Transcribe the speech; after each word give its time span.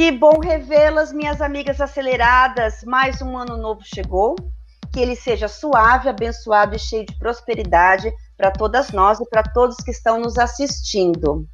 Que 0.00 0.10
bom 0.10 0.40
revê-las, 0.42 1.12
minhas 1.12 1.42
amigas 1.42 1.78
aceleradas. 1.78 2.82
Mais 2.86 3.20
um 3.20 3.36
ano 3.36 3.58
novo 3.58 3.82
chegou. 3.84 4.34
Que 4.90 4.98
ele 4.98 5.14
seja 5.14 5.46
suave, 5.46 6.08
abençoado 6.08 6.74
e 6.74 6.78
cheio 6.78 7.04
de 7.04 7.18
prosperidade 7.18 8.10
para 8.34 8.50
todas 8.50 8.92
nós 8.92 9.20
e 9.20 9.28
para 9.28 9.42
todos 9.42 9.76
que 9.76 9.90
estão 9.90 10.18
nos 10.18 10.38
assistindo. 10.38 11.46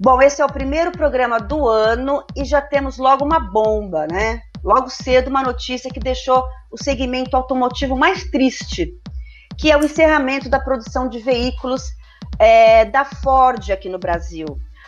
Bom, 0.00 0.20
esse 0.20 0.42
é 0.42 0.44
o 0.44 0.52
primeiro 0.52 0.90
programa 0.90 1.38
do 1.38 1.68
ano 1.68 2.24
e 2.34 2.44
já 2.44 2.60
temos 2.60 2.98
logo 2.98 3.24
uma 3.24 3.38
bomba, 3.38 4.08
né? 4.08 4.40
Logo 4.60 4.90
cedo, 4.90 5.28
uma 5.28 5.44
notícia 5.44 5.92
que 5.92 6.00
deixou 6.00 6.42
o 6.72 6.76
segmento 6.76 7.36
automotivo 7.36 7.96
mais 7.96 8.24
triste, 8.32 8.90
que 9.56 9.70
é 9.70 9.76
o 9.76 9.84
encerramento 9.84 10.48
da 10.48 10.58
produção 10.58 11.08
de 11.08 11.20
veículos 11.20 11.84
é, 12.36 12.84
da 12.84 13.04
Ford 13.04 13.70
aqui 13.70 13.88
no 13.88 14.00
Brasil. 14.00 14.44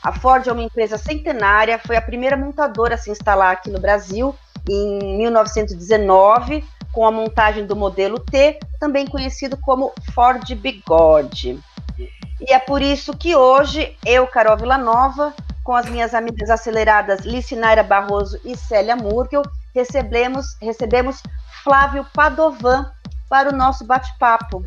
A 0.07 0.13
Ford 0.13 0.47
é 0.47 0.53
uma 0.53 0.63
empresa 0.63 0.97
centenária, 0.97 1.81
foi 1.85 1.97
a 1.97 2.01
primeira 2.01 2.37
montadora 2.37 2.95
a 2.95 2.97
se 2.97 3.11
instalar 3.11 3.53
aqui 3.53 3.69
no 3.69 3.81
Brasil 3.81 4.33
em 4.71 5.19
1919, 5.19 6.65
com 6.93 7.05
a 7.05 7.11
montagem 7.11 7.67
do 7.67 7.75
modelo 7.75 8.21
T, 8.21 8.57
também 8.79 9.05
conhecido 9.05 9.57
como 9.57 9.93
Ford 10.15 10.49
Bigode. 10.55 11.59
E 11.99 12.53
é 12.53 12.59
por 12.61 12.81
isso 12.83 13.17
que 13.17 13.35
hoje 13.35 13.97
eu, 14.07 14.29
Carol 14.29 14.57
Villanova, 14.57 15.35
com 15.65 15.75
as 15.75 15.87
minhas 15.87 16.15
amigas 16.15 16.51
aceleradas 16.51 17.25
Licinaira 17.25 17.83
Barroso 17.83 18.39
e 18.45 18.57
Célia 18.57 18.95
Murgel, 18.95 19.43
recebemos, 19.75 20.57
recebemos 20.63 21.21
Flávio 21.65 22.07
Padovan 22.15 22.93
para 23.29 23.53
o 23.53 23.57
nosso 23.57 23.85
bate-papo. 23.85 24.65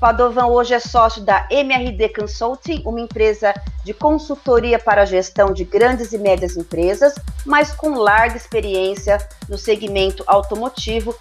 Padovan 0.00 0.46
hoje 0.46 0.72
é 0.72 0.80
sócio 0.80 1.22
da 1.22 1.46
MRD 1.50 2.08
Consulting, 2.08 2.82
uma 2.86 3.00
empresa 3.00 3.52
de 3.84 3.92
consultoria 3.92 4.78
para 4.78 5.02
a 5.02 5.04
gestão 5.04 5.52
de 5.52 5.62
grandes 5.62 6.14
e 6.14 6.18
médias 6.18 6.56
empresas, 6.56 7.14
mas 7.44 7.70
com 7.72 7.98
larga 7.98 8.34
experiência 8.34 9.18
no 9.46 9.58
segmento 9.58 10.24
automotivo 10.26 11.14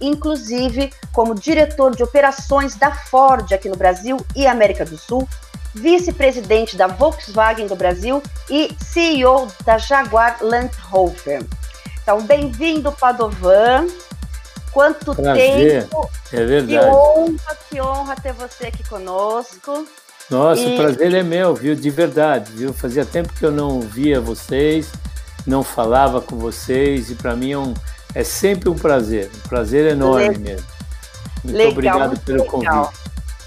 inclusive 0.00 0.90
como 1.12 1.34
diretor 1.34 1.94
de 1.94 2.02
operações 2.02 2.74
da 2.74 2.90
Ford 2.90 3.52
aqui 3.52 3.68
no 3.68 3.76
Brasil 3.76 4.16
e 4.34 4.46
América 4.46 4.84
do 4.84 4.96
Sul, 4.96 5.28
vice-presidente 5.74 6.76
da 6.76 6.86
Volkswagen 6.86 7.66
do 7.66 7.76
Brasil 7.76 8.22
e 8.48 8.74
CEO 8.82 9.46
da 9.62 9.76
Jaguar 9.76 10.38
Land 10.40 10.74
Rover. 10.88 11.44
Então, 12.02 12.22
bem-vindo, 12.22 12.90
Padovan. 12.92 13.86
Quanto 14.72 15.14
Prazer. 15.14 15.82
tempo! 15.82 16.10
É 16.32 16.44
verdade. 16.44 16.86
Que 16.86 16.92
honra, 16.92 17.58
que 17.68 17.80
honra 17.80 18.16
ter 18.16 18.32
você 18.32 18.66
aqui 18.66 18.88
conosco. 18.88 19.86
Nossa, 20.30 20.62
e... 20.62 20.74
o 20.74 20.76
prazer 20.76 21.12
é 21.14 21.22
meu, 21.22 21.54
viu? 21.54 21.74
De 21.74 21.90
verdade, 21.90 22.52
viu? 22.52 22.72
Fazia 22.72 23.04
tempo 23.04 23.32
que 23.32 23.44
eu 23.44 23.50
não 23.50 23.80
via 23.80 24.20
vocês, 24.20 24.92
não 25.44 25.64
falava 25.64 26.20
com 26.20 26.36
vocês, 26.36 27.10
e 27.10 27.16
para 27.16 27.34
mim 27.34 27.52
é 27.52 27.58
um, 27.58 27.74
é 28.14 28.22
sempre 28.22 28.68
um 28.68 28.76
prazer, 28.76 29.28
um 29.44 29.48
prazer 29.48 29.90
enorme 29.90 30.38
mesmo. 30.38 30.66
Muito 31.42 31.56
legal, 31.56 31.72
obrigado 31.72 32.20
pelo 32.20 32.42
legal. 32.42 32.52
convite. 32.52 33.00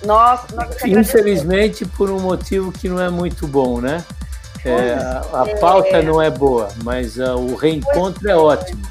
Nossa, 0.06 0.46
Infelizmente, 0.86 1.86
por 1.86 2.10
um 2.10 2.20
motivo 2.20 2.72
que 2.74 2.90
não 2.90 3.00
é 3.00 3.10
muito 3.10 3.48
bom, 3.48 3.80
né? 3.80 4.04
É, 4.66 4.94
a, 5.34 5.44
é. 5.48 5.56
pauta 5.58 6.02
não 6.02 6.22
é 6.22 6.30
boa, 6.30 6.70
mas 6.84 7.18
uh, 7.18 7.36
o 7.36 7.56
reencontro 7.56 8.30
é 8.30 8.36
ótimo. 8.36 8.82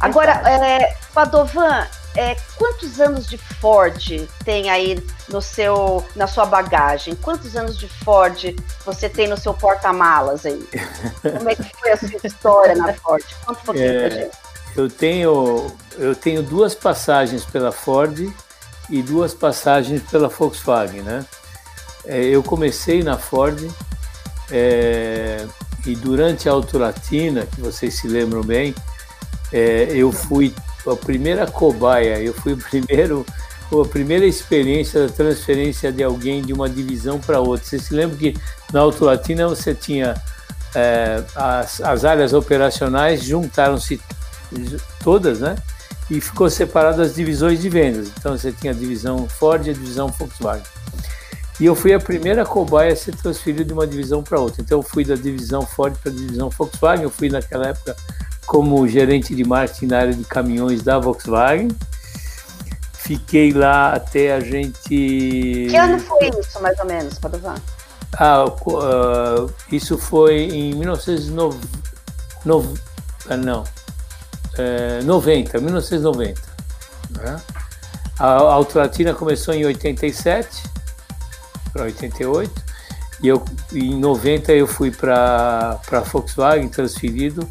Agora, 0.00 0.32
é, 0.48 0.94
Padovan, 1.16 1.86
é, 2.14 2.36
quantos 2.58 3.00
anos 3.00 3.26
de 3.26 3.38
Ford 3.38 4.28
tem 4.44 4.68
aí 4.68 5.02
no 5.30 5.40
seu, 5.40 6.06
na 6.14 6.26
sua 6.26 6.44
bagagem? 6.44 7.14
Quantos 7.14 7.56
anos 7.56 7.78
de 7.78 7.88
Ford 7.88 8.54
você 8.84 9.08
tem 9.08 9.26
no 9.26 9.38
seu 9.38 9.54
porta-malas 9.54 10.44
aí? 10.44 10.62
Como 11.38 11.48
é 11.48 11.54
que 11.54 11.74
foi 11.80 11.92
a 11.92 11.96
sua 11.96 12.20
história 12.22 12.74
na 12.74 12.92
Ford? 12.92 13.24
Conta 13.46 13.60
um 13.60 13.64
pouquinho 13.64 13.90
é, 13.90 14.08
pra 14.08 14.18
gente. 14.18 14.36
Eu 14.76 14.90
tenho, 14.90 15.72
eu 15.96 16.14
tenho 16.14 16.42
duas 16.42 16.74
passagens 16.74 17.46
pela 17.46 17.72
Ford 17.72 18.30
e 18.90 19.02
duas 19.02 19.32
passagens 19.32 20.02
pela 20.02 20.28
Volkswagen, 20.28 21.00
né? 21.00 21.24
É, 22.04 22.24
eu 22.24 22.42
comecei 22.42 23.02
na 23.02 23.16
Ford 23.16 23.58
é, 24.50 25.46
e 25.86 25.96
durante 25.96 26.46
a 26.46 26.52
Autolatina, 26.52 27.46
que 27.46 27.62
vocês 27.62 27.94
se 27.94 28.06
lembram 28.06 28.42
bem, 28.42 28.74
é, 29.50 29.88
eu 29.94 30.12
fui 30.12 30.54
a 30.90 30.96
primeira 30.96 31.46
cobaia, 31.46 32.20
eu 32.20 32.32
fui 32.32 32.52
o 32.52 32.56
primeiro, 32.56 33.26
a 33.72 33.88
primeira 33.88 34.26
experiência 34.26 35.06
da 35.06 35.12
transferência 35.12 35.92
de 35.92 36.02
alguém 36.02 36.42
de 36.42 36.52
uma 36.52 36.68
divisão 36.68 37.18
para 37.18 37.40
outra. 37.40 37.66
Vocês 37.66 37.82
se 37.82 37.94
lembram 37.94 38.18
que 38.18 38.34
na 38.72 38.80
Autolatina 38.80 39.48
você 39.48 39.74
tinha 39.74 40.14
é, 40.74 41.22
as, 41.34 41.80
as 41.80 42.04
áreas 42.04 42.32
operacionais 42.32 43.22
juntaram-se 43.22 44.00
todas, 45.02 45.40
né? 45.40 45.56
E 46.10 46.20
ficou 46.20 46.48
separado 46.48 47.02
as 47.02 47.14
divisões 47.14 47.60
de 47.60 47.68
vendas. 47.68 48.08
Então 48.16 48.36
você 48.36 48.52
tinha 48.52 48.72
a 48.72 48.76
divisão 48.76 49.28
Ford 49.28 49.66
e 49.66 49.70
a 49.70 49.72
divisão 49.72 50.08
Volkswagen. 50.08 50.62
E 51.58 51.64
eu 51.64 51.74
fui 51.74 51.94
a 51.94 51.98
primeira 51.98 52.44
cobaia 52.44 52.92
a 52.92 52.96
ser 52.96 53.16
transferida 53.16 53.64
de 53.64 53.72
uma 53.72 53.86
divisão 53.86 54.22
para 54.22 54.38
outra. 54.38 54.60
Então 54.60 54.78
eu 54.78 54.82
fui 54.82 55.04
da 55.04 55.14
divisão 55.14 55.62
Ford 55.62 55.96
para 56.02 56.12
a 56.12 56.14
divisão 56.14 56.50
Volkswagen. 56.50 57.04
Eu 57.04 57.10
fui 57.10 57.30
naquela 57.30 57.68
época 57.68 57.96
como 58.46 58.86
gerente 58.86 59.34
de 59.34 59.44
marketing 59.44 59.86
na 59.86 59.98
área 59.98 60.14
de 60.14 60.24
caminhões 60.24 60.82
da 60.82 60.98
Volkswagen. 60.98 61.68
Fiquei 62.92 63.52
lá 63.52 63.92
até 63.92 64.34
a 64.34 64.40
gente. 64.40 64.88
Que 64.88 65.76
ano 65.76 65.98
foi 66.00 66.30
isso, 66.40 66.60
mais 66.60 66.78
ou 66.78 66.86
menos, 66.86 67.18
Padovan? 67.18 67.54
Ah, 68.18 68.44
uh, 68.44 69.52
isso 69.70 69.98
foi 69.98 70.44
em 70.44 70.74
1990. 70.74 71.66
No... 72.44 72.74
Ah, 73.28 73.36
não, 73.36 73.64
é, 74.56 75.02
90, 75.02 75.60
1990. 75.60 76.40
Né? 77.10 77.40
A 78.18 78.26
Autolatina 78.26 79.12
começou 79.12 79.52
em 79.52 79.64
87 79.64 80.62
para 81.72 81.84
88 81.84 82.64
e 83.22 83.28
eu 83.28 83.44
em 83.72 83.98
90 83.98 84.52
eu 84.52 84.66
fui 84.66 84.90
para 84.90 85.78
para 85.86 86.00
Volkswagen 86.00 86.68
transferido 86.68 87.48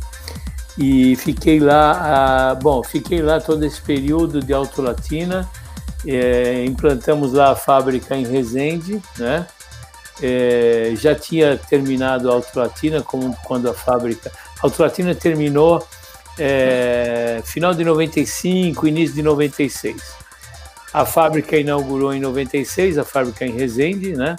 e 0.78 1.16
fiquei 1.16 1.59
lá 1.59 2.52
a, 2.52 2.56
bom 2.56 2.84
fiquei 2.84 3.22
lá 3.22 3.40
todo 3.40 3.63
esse 3.63 3.81
período 3.81 4.41
de 4.41 4.53
Autolatina 4.53 5.50
é, 6.06 6.63
implantamos 6.66 7.34
lá 7.34 7.52
a 7.52 7.56
fábrica 7.56 8.16
em 8.16 8.25
Resende 8.25 9.02
né 9.18 9.47
é, 10.22 10.94
já 10.96 11.16
tinha 11.16 11.58
terminado 11.58 12.30
a 12.30 12.34
Autolatina 12.34 13.02
como 13.02 13.36
quando 13.44 13.69
a 13.69 13.74
fábrica 13.74 14.31
a 14.62 14.66
Autolatina 14.66 15.13
terminou 15.13 15.86
é, 16.38 17.42
final 17.46 17.74
de 17.74 17.84
95, 17.84 18.88
início 18.88 19.16
de 19.16 19.22
96. 19.22 20.02
A 20.94 21.06
fábrica 21.06 21.57
inaugurou 21.57 22.13
em 22.13 22.19
96, 22.19 22.97
a 22.97 23.03
fábrica 23.03 23.46
em 23.46 23.52
Resende, 23.52 24.13
né? 24.13 24.36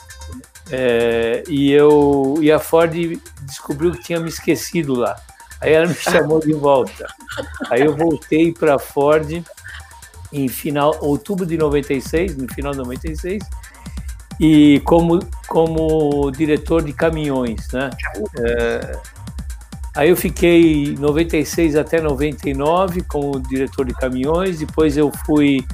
É, 0.71 1.45
e 1.49 1.71
eu 1.71 2.39
e 2.41 2.51
a 2.51 2.59
Ford 2.59 2.93
descobriu 3.43 3.93
que 3.93 4.03
tinha 4.03 4.19
me 4.19 4.29
esquecido 4.29 4.95
lá. 4.95 5.17
Aí 5.66 5.72
ela 5.72 5.88
me 5.88 5.94
chamou 5.94 6.41
de 6.41 6.53
volta. 6.53 7.06
Aí 7.69 7.82
eu 7.82 7.97
voltei 7.97 8.53
para 8.53 8.78
Ford 8.78 9.43
em 10.32 10.49
final 10.49 10.97
outubro 11.00 11.44
de 11.44 11.56
96, 11.56 12.37
no 12.37 12.47
final 12.53 12.72
de 12.72 12.78
96, 12.78 13.43
e 14.38 14.81
como 14.84 15.19
como 15.49 16.31
diretor 16.31 16.82
de 16.82 16.93
caminhões, 16.93 17.69
né? 17.72 17.91
É, 18.38 18.99
Aí 19.97 20.10
eu 20.10 20.16
fiquei 20.16 20.94
96 20.99 21.75
até 21.75 22.03
99 22.03 23.00
como 23.08 23.41
diretor 23.41 23.87
de 23.87 23.94
caminhões, 23.94 24.58
depois 24.58 24.94
eu 24.94 25.11
fui 25.25 25.64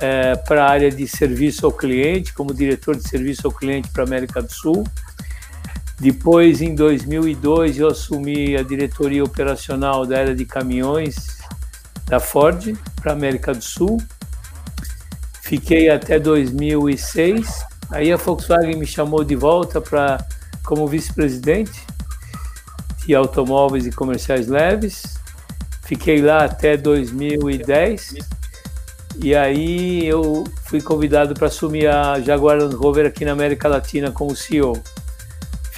é, 0.00 0.34
para 0.34 0.64
a 0.64 0.68
área 0.68 0.90
de 0.90 1.06
serviço 1.06 1.64
ao 1.66 1.72
cliente, 1.72 2.32
como 2.32 2.52
diretor 2.52 2.96
de 2.96 3.08
serviço 3.08 3.46
ao 3.46 3.52
cliente 3.52 3.88
para 3.90 4.02
América 4.02 4.42
do 4.42 4.52
Sul. 4.52 4.84
Depois, 6.00 6.62
em 6.62 6.74
2002, 6.74 7.78
eu 7.78 7.88
assumi 7.88 8.56
a 8.56 8.62
diretoria 8.62 9.22
operacional 9.22 10.06
da 10.06 10.18
área 10.18 10.34
de 10.34 10.46
caminhões 10.46 11.38
da 12.06 12.18
Ford 12.18 12.74
para 12.96 13.12
América 13.12 13.52
do 13.52 13.62
Sul. 13.62 13.98
Fiquei 15.42 15.90
até 15.90 16.18
2006. 16.18 17.64
Aí 17.90 18.10
a 18.10 18.16
Volkswagen 18.16 18.78
me 18.78 18.86
chamou 18.86 19.22
de 19.22 19.36
volta 19.36 19.78
para 19.78 20.26
como 20.64 20.86
vice-presidente 20.86 21.84
de 23.04 23.14
automóveis 23.14 23.86
e 23.86 23.92
comerciais 23.92 24.46
leves. 24.46 25.18
Fiquei 25.82 26.22
lá 26.22 26.44
até 26.44 26.78
2010 26.78 28.14
e 29.22 29.34
aí 29.34 30.06
eu 30.06 30.44
fui 30.64 30.80
convidado 30.80 31.34
para 31.34 31.48
assumir 31.48 31.88
a 31.88 32.20
Jaguar 32.20 32.58
Land 32.58 32.76
Rover 32.76 33.06
aqui 33.06 33.24
na 33.24 33.32
América 33.32 33.68
Latina 33.68 34.10
como 34.10 34.34
CEO. 34.34 34.80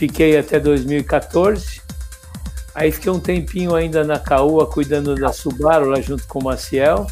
Fiquei 0.03 0.37
até 0.37 0.59
2014. 0.59 1.81
Aí 2.75 2.91
fiquei 2.91 3.13
um 3.13 3.21
tempinho 3.21 3.73
ainda 3.73 4.03
na 4.03 4.19
Caoa 4.19 4.67
cuidando 4.67 5.15
da 5.15 5.33
Subaru 5.33 5.91
lá 5.91 6.01
junto 6.01 6.27
com 6.27 6.41
o 6.41 6.43
Maciel 6.43 7.07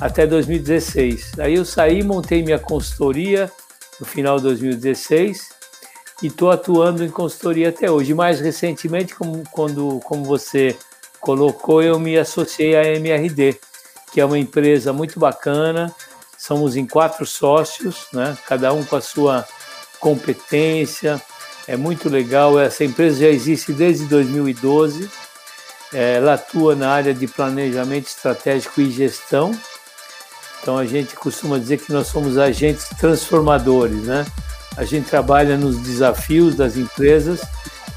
até 0.00 0.26
2016. 0.26 1.38
Aí 1.38 1.56
eu 1.56 1.66
saí, 1.66 2.02
montei 2.02 2.42
minha 2.42 2.58
consultoria 2.58 3.52
no 4.00 4.06
final 4.06 4.38
de 4.38 4.44
2016 4.44 5.50
e 6.22 6.28
estou 6.28 6.50
atuando 6.50 7.04
em 7.04 7.10
consultoria 7.10 7.68
até 7.68 7.90
hoje. 7.90 8.14
Mais 8.14 8.40
recentemente, 8.40 9.14
como, 9.14 9.44
quando, 9.52 10.00
como 10.02 10.24
você 10.24 10.74
colocou, 11.20 11.82
eu 11.82 12.00
me 12.00 12.16
associei 12.16 12.74
à 12.74 12.84
MRD, 12.84 13.60
que 14.14 14.18
é 14.18 14.24
uma 14.24 14.38
empresa 14.38 14.94
muito 14.94 15.20
bacana. 15.20 15.94
Somos 16.38 16.74
em 16.74 16.86
quatro 16.86 17.26
sócios, 17.26 18.06
né? 18.14 18.34
cada 18.46 18.72
um 18.72 18.82
com 18.82 18.96
a 18.96 19.02
sua 19.02 19.46
competência. 20.00 21.22
É 21.66 21.76
muito 21.76 22.08
legal. 22.08 22.58
Essa 22.60 22.84
empresa 22.84 23.20
já 23.20 23.28
existe 23.28 23.72
desde 23.72 24.04
2012. 24.06 25.10
Ela 25.92 26.34
atua 26.34 26.74
na 26.74 26.90
área 26.90 27.14
de 27.14 27.26
planejamento 27.26 28.08
estratégico 28.08 28.80
e 28.80 28.90
gestão. 28.90 29.56
Então 30.60 30.78
a 30.78 30.86
gente 30.86 31.14
costuma 31.14 31.58
dizer 31.58 31.78
que 31.78 31.92
nós 31.92 32.06
somos 32.06 32.38
agentes 32.38 32.88
transformadores, 32.98 34.02
né? 34.04 34.24
A 34.76 34.84
gente 34.84 35.08
trabalha 35.08 35.56
nos 35.56 35.78
desafios 35.78 36.54
das 36.54 36.76
empresas 36.76 37.40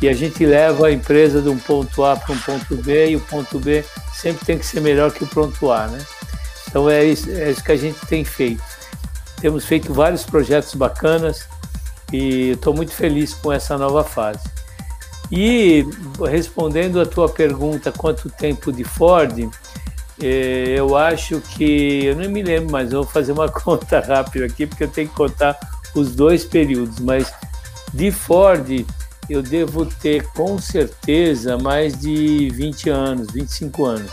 e 0.01 0.07
a 0.07 0.13
gente 0.13 0.45
leva 0.45 0.87
a 0.87 0.91
empresa 0.91 1.41
de 1.41 1.49
um 1.49 1.57
ponto 1.57 2.05
A 2.05 2.15
para 2.15 2.35
um 2.35 2.39
ponto 2.39 2.75
B 2.75 3.11
e 3.11 3.15
o 3.15 3.21
ponto 3.21 3.57
B 3.57 3.83
sempre 4.13 4.45
tem 4.45 4.59
que 4.59 4.65
ser 4.65 4.81
melhor 4.81 5.11
que 5.11 5.23
o 5.23 5.27
ponto 5.27 5.71
A, 5.71 5.87
né? 5.87 6.05
Então 6.67 6.89
é 6.89 7.03
isso, 7.03 7.31
é 7.31 7.49
isso 7.49 7.63
que 7.63 7.71
a 7.71 7.77
gente 7.77 8.05
tem 8.05 8.23
feito. 8.23 8.61
Temos 9.39 9.65
feito 9.65 9.93
vários 9.93 10.23
projetos 10.23 10.75
bacanas 10.75 11.47
e 12.11 12.51
estou 12.51 12.73
muito 12.73 12.93
feliz 12.93 13.33
com 13.33 13.51
essa 13.51 13.77
nova 13.77 14.03
fase. 14.03 14.47
E 15.31 15.85
respondendo 16.29 17.01
a 17.01 17.05
tua 17.05 17.27
pergunta, 17.27 17.91
quanto 17.91 18.29
tempo 18.29 18.71
de 18.71 18.83
Ford, 18.83 19.49
eh, 20.21 20.75
eu 20.77 20.95
acho 20.95 21.41
que, 21.41 22.05
eu 22.05 22.15
não 22.15 22.29
me 22.29 22.41
lembro, 22.41 22.71
mas 22.71 22.91
eu 22.91 23.03
vou 23.03 23.11
fazer 23.11 23.33
uma 23.33 23.49
conta 23.51 23.99
rápida 23.99 24.45
aqui, 24.45 24.65
porque 24.65 24.85
eu 24.85 24.89
tenho 24.89 25.09
que 25.09 25.15
contar 25.15 25.57
os 25.93 26.15
dois 26.15 26.45
períodos, 26.45 26.99
mas 26.99 27.33
de 27.93 28.11
Ford 28.11 28.85
eu 29.29 29.41
devo 29.41 29.85
ter 29.85 30.25
com 30.29 30.57
certeza 30.57 31.57
mais 31.57 31.99
de 31.99 32.49
20 32.51 32.89
anos, 32.89 33.27
25 33.31 33.85
anos. 33.85 34.11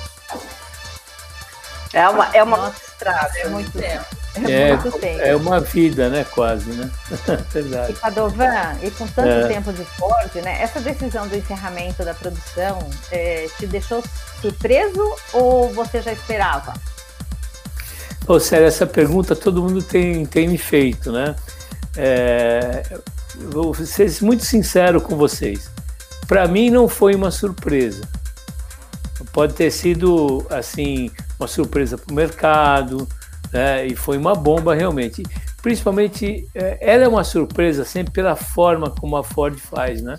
É 1.93 2.09
uma, 2.09 2.27
é 2.35 2.43
uma 2.43 2.71
estrada, 2.71 3.39
é 3.39 3.49
muito 3.49 3.71
tempo. 3.71 4.24
É, 4.37 4.71
é, 5.07 5.29
é, 5.29 5.37
uma 5.37 5.61
vida, 5.61 6.09
né? 6.09 6.25
Quase, 6.25 6.71
né? 6.71 6.91
Verdade. 7.53 7.93
E 7.93 7.95
Padovan, 7.95 8.77
e 8.83 8.91
com 8.91 9.07
tanto 9.07 9.29
é. 9.29 9.47
tempo 9.47 9.73
de 9.73 9.85
Ford, 9.85 10.35
né? 10.43 10.61
Essa 10.61 10.81
decisão 10.81 11.29
do 11.29 11.37
encerramento 11.37 12.05
da 12.05 12.13
produção 12.15 12.79
é, 13.13 13.47
te 13.57 13.67
deixou 13.67 14.03
surpreso 14.41 15.15
ou 15.33 15.73
você 15.73 16.03
já 16.03 16.13
esperava? 16.13 16.75
Ô, 18.27 18.41
sério, 18.41 18.67
essa 18.67 18.87
pergunta 18.87 19.37
todo 19.37 19.63
mundo 19.63 19.83
tem, 19.83 20.27
tem 20.27 20.49
me 20.49 20.59
feito, 20.59 21.13
né? 21.13 21.37
É, 21.97 22.83
vou 23.37 23.73
ser 23.75 24.11
muito 24.21 24.45
sincero 24.45 25.01
com 25.01 25.17
vocês. 25.17 25.71
Para 26.27 26.49
mim 26.49 26.71
não 26.71 26.89
foi 26.89 27.15
uma 27.15 27.31
surpresa. 27.31 28.03
Pode 29.33 29.55
ter 29.55 29.71
sido 29.71 30.45
assim 30.51 31.11
uma 31.39 31.47
surpresa 31.47 31.97
para 31.97 32.11
o 32.11 32.15
mercado, 32.15 33.07
né? 33.55 33.87
e 33.87 33.95
foi 33.95 34.19
uma 34.19 34.35
bomba 34.35 34.75
realmente. 34.75 35.23
Principalmente, 35.63 36.47
é, 36.55 36.77
ela 36.81 37.05
é 37.05 37.09
uma 37.09 37.23
surpresa 37.23 37.85
sempre 37.85 38.13
pela 38.13 38.35
forma 38.35 38.91
como 38.91 39.17
a 39.17 39.23
Ford 39.23 39.57
faz, 39.57 40.03
né? 40.03 40.19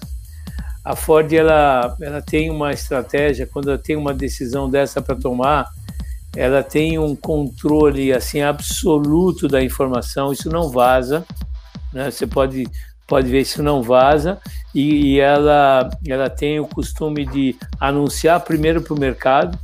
A 0.84 0.96
Ford 0.96 1.32
ela, 1.34 1.98
ela 2.00 2.22
tem 2.22 2.50
uma 2.50 2.72
estratégia 2.72 3.46
quando 3.46 3.70
ela 3.70 3.78
tem 3.78 3.98
uma 3.98 4.14
decisão 4.14 4.70
dessa 4.70 5.02
para 5.02 5.16
tomar, 5.16 5.68
ela 6.36 6.64
tem 6.64 6.98
um 6.98 7.16
controle 7.16 8.14
assim 8.14 8.42
absoluto 8.42 9.48
da 9.48 9.62
informação. 9.62 10.32
Isso 10.32 10.50
não 10.50 10.70
vaza, 10.70 11.26
né? 11.92 12.10
Você 12.10 12.26
pode 12.26 12.66
pode 13.08 13.30
ver 13.30 13.42
isso 13.42 13.62
não 13.62 13.84
vaza 13.84 14.40
e, 14.74 15.14
e 15.14 15.20
ela 15.20 15.90
ela 16.08 16.28
tem 16.28 16.60
o 16.60 16.66
costume 16.66 17.24
de 17.24 17.56
anunciar 17.80 18.40
primeiro 18.40 18.82
para 18.82 18.96
o 18.96 19.00
mercado 19.00 19.60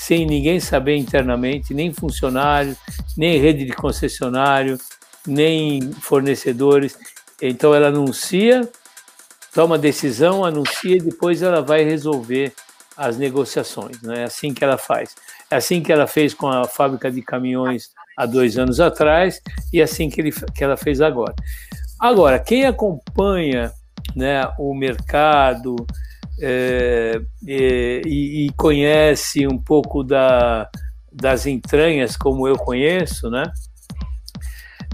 sem 0.00 0.24
ninguém 0.24 0.58
saber 0.58 0.96
internamente, 0.96 1.74
nem 1.74 1.92
funcionários, 1.92 2.78
nem 3.18 3.38
rede 3.38 3.66
de 3.66 3.72
concessionário, 3.74 4.78
nem 5.26 5.92
fornecedores. 5.92 6.96
Então 7.40 7.74
ela 7.74 7.88
anuncia, 7.88 8.66
toma 9.52 9.76
decisão, 9.76 10.42
anuncia 10.42 10.96
e 10.96 11.00
depois 11.00 11.42
ela 11.42 11.60
vai 11.60 11.84
resolver 11.84 12.54
as 12.96 13.18
negociações. 13.18 14.00
Né? 14.00 14.22
É 14.22 14.24
assim 14.24 14.54
que 14.54 14.64
ela 14.64 14.78
faz. 14.78 15.14
É 15.50 15.56
assim 15.56 15.82
que 15.82 15.92
ela 15.92 16.06
fez 16.06 16.32
com 16.32 16.48
a 16.48 16.64
fábrica 16.64 17.10
de 17.10 17.20
caminhões 17.20 17.90
há 18.16 18.24
dois 18.24 18.56
anos 18.56 18.80
atrás 18.80 19.42
e 19.70 19.80
é 19.80 19.84
assim 19.84 20.08
que, 20.08 20.22
ele, 20.22 20.32
que 20.32 20.64
ela 20.64 20.78
fez 20.78 21.02
agora. 21.02 21.34
Agora, 22.00 22.38
quem 22.38 22.64
acompanha 22.64 23.70
né, 24.16 24.50
o 24.58 24.74
mercado, 24.74 25.76
é, 26.40 27.20
é, 27.46 28.02
e, 28.06 28.46
e, 28.46 28.52
conhece 28.56 29.46
um 29.46 29.58
pouco 29.58 30.02
da, 30.02 30.68
das 31.12 31.46
entranhas, 31.46 32.16
como 32.16 32.48
eu 32.48 32.56
conheço, 32.56 33.30
né? 33.30 33.44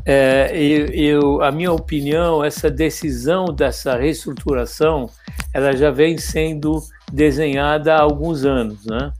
É, 0.04 0.56
eu, 0.56 1.42
a 1.42 1.50
minha 1.50 1.72
opinião, 1.72 2.44
essa 2.44 2.70
decisão 2.70 3.46
dessa 3.46 3.96
reestruturação, 3.96 5.10
ela 5.52 5.74
já 5.76 5.90
vem 5.90 6.16
sendo 6.16 6.80
desenhada 7.12 7.94
há 7.94 8.00
alguns 8.00 8.44
anos, 8.44 8.86
né? 8.86 9.12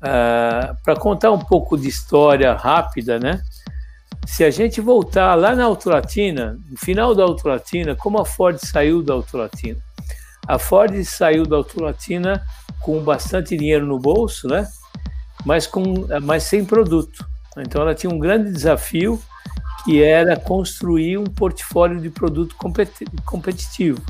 Ah, 0.00 0.76
Para 0.84 0.96
contar 0.96 1.30
um 1.32 1.38
pouco 1.38 1.76
de 1.76 1.88
história 1.88 2.52
rápida, 2.52 3.18
né? 3.18 3.40
Se 4.26 4.44
a 4.44 4.50
gente 4.50 4.80
voltar 4.80 5.34
lá 5.34 5.56
na 5.56 5.64
Autolatina, 5.64 6.58
no 6.70 6.76
final 6.76 7.14
da 7.14 7.22
Autolatina, 7.22 7.96
como 7.96 8.20
a 8.20 8.26
Ford 8.26 8.58
saiu 8.58 9.02
da 9.02 9.14
Autolatina? 9.14 9.87
A 10.48 10.58
Ford 10.58 11.04
saiu 11.04 11.44
da 11.44 11.56
Autolatina 11.56 12.42
com 12.80 13.00
bastante 13.00 13.54
dinheiro 13.54 13.84
no 13.84 13.98
bolso, 13.98 14.48
né? 14.48 14.66
Mas, 15.44 15.66
com, 15.66 16.06
mas 16.22 16.44
sem 16.44 16.64
produto. 16.64 17.24
Então 17.58 17.82
ela 17.82 17.94
tinha 17.94 18.12
um 18.12 18.18
grande 18.18 18.50
desafio 18.50 19.20
que 19.84 20.02
era 20.02 20.36
construir 20.36 21.18
um 21.18 21.24
portfólio 21.24 22.00
de 22.00 22.08
produto 22.08 22.56
competitivo. 23.24 24.00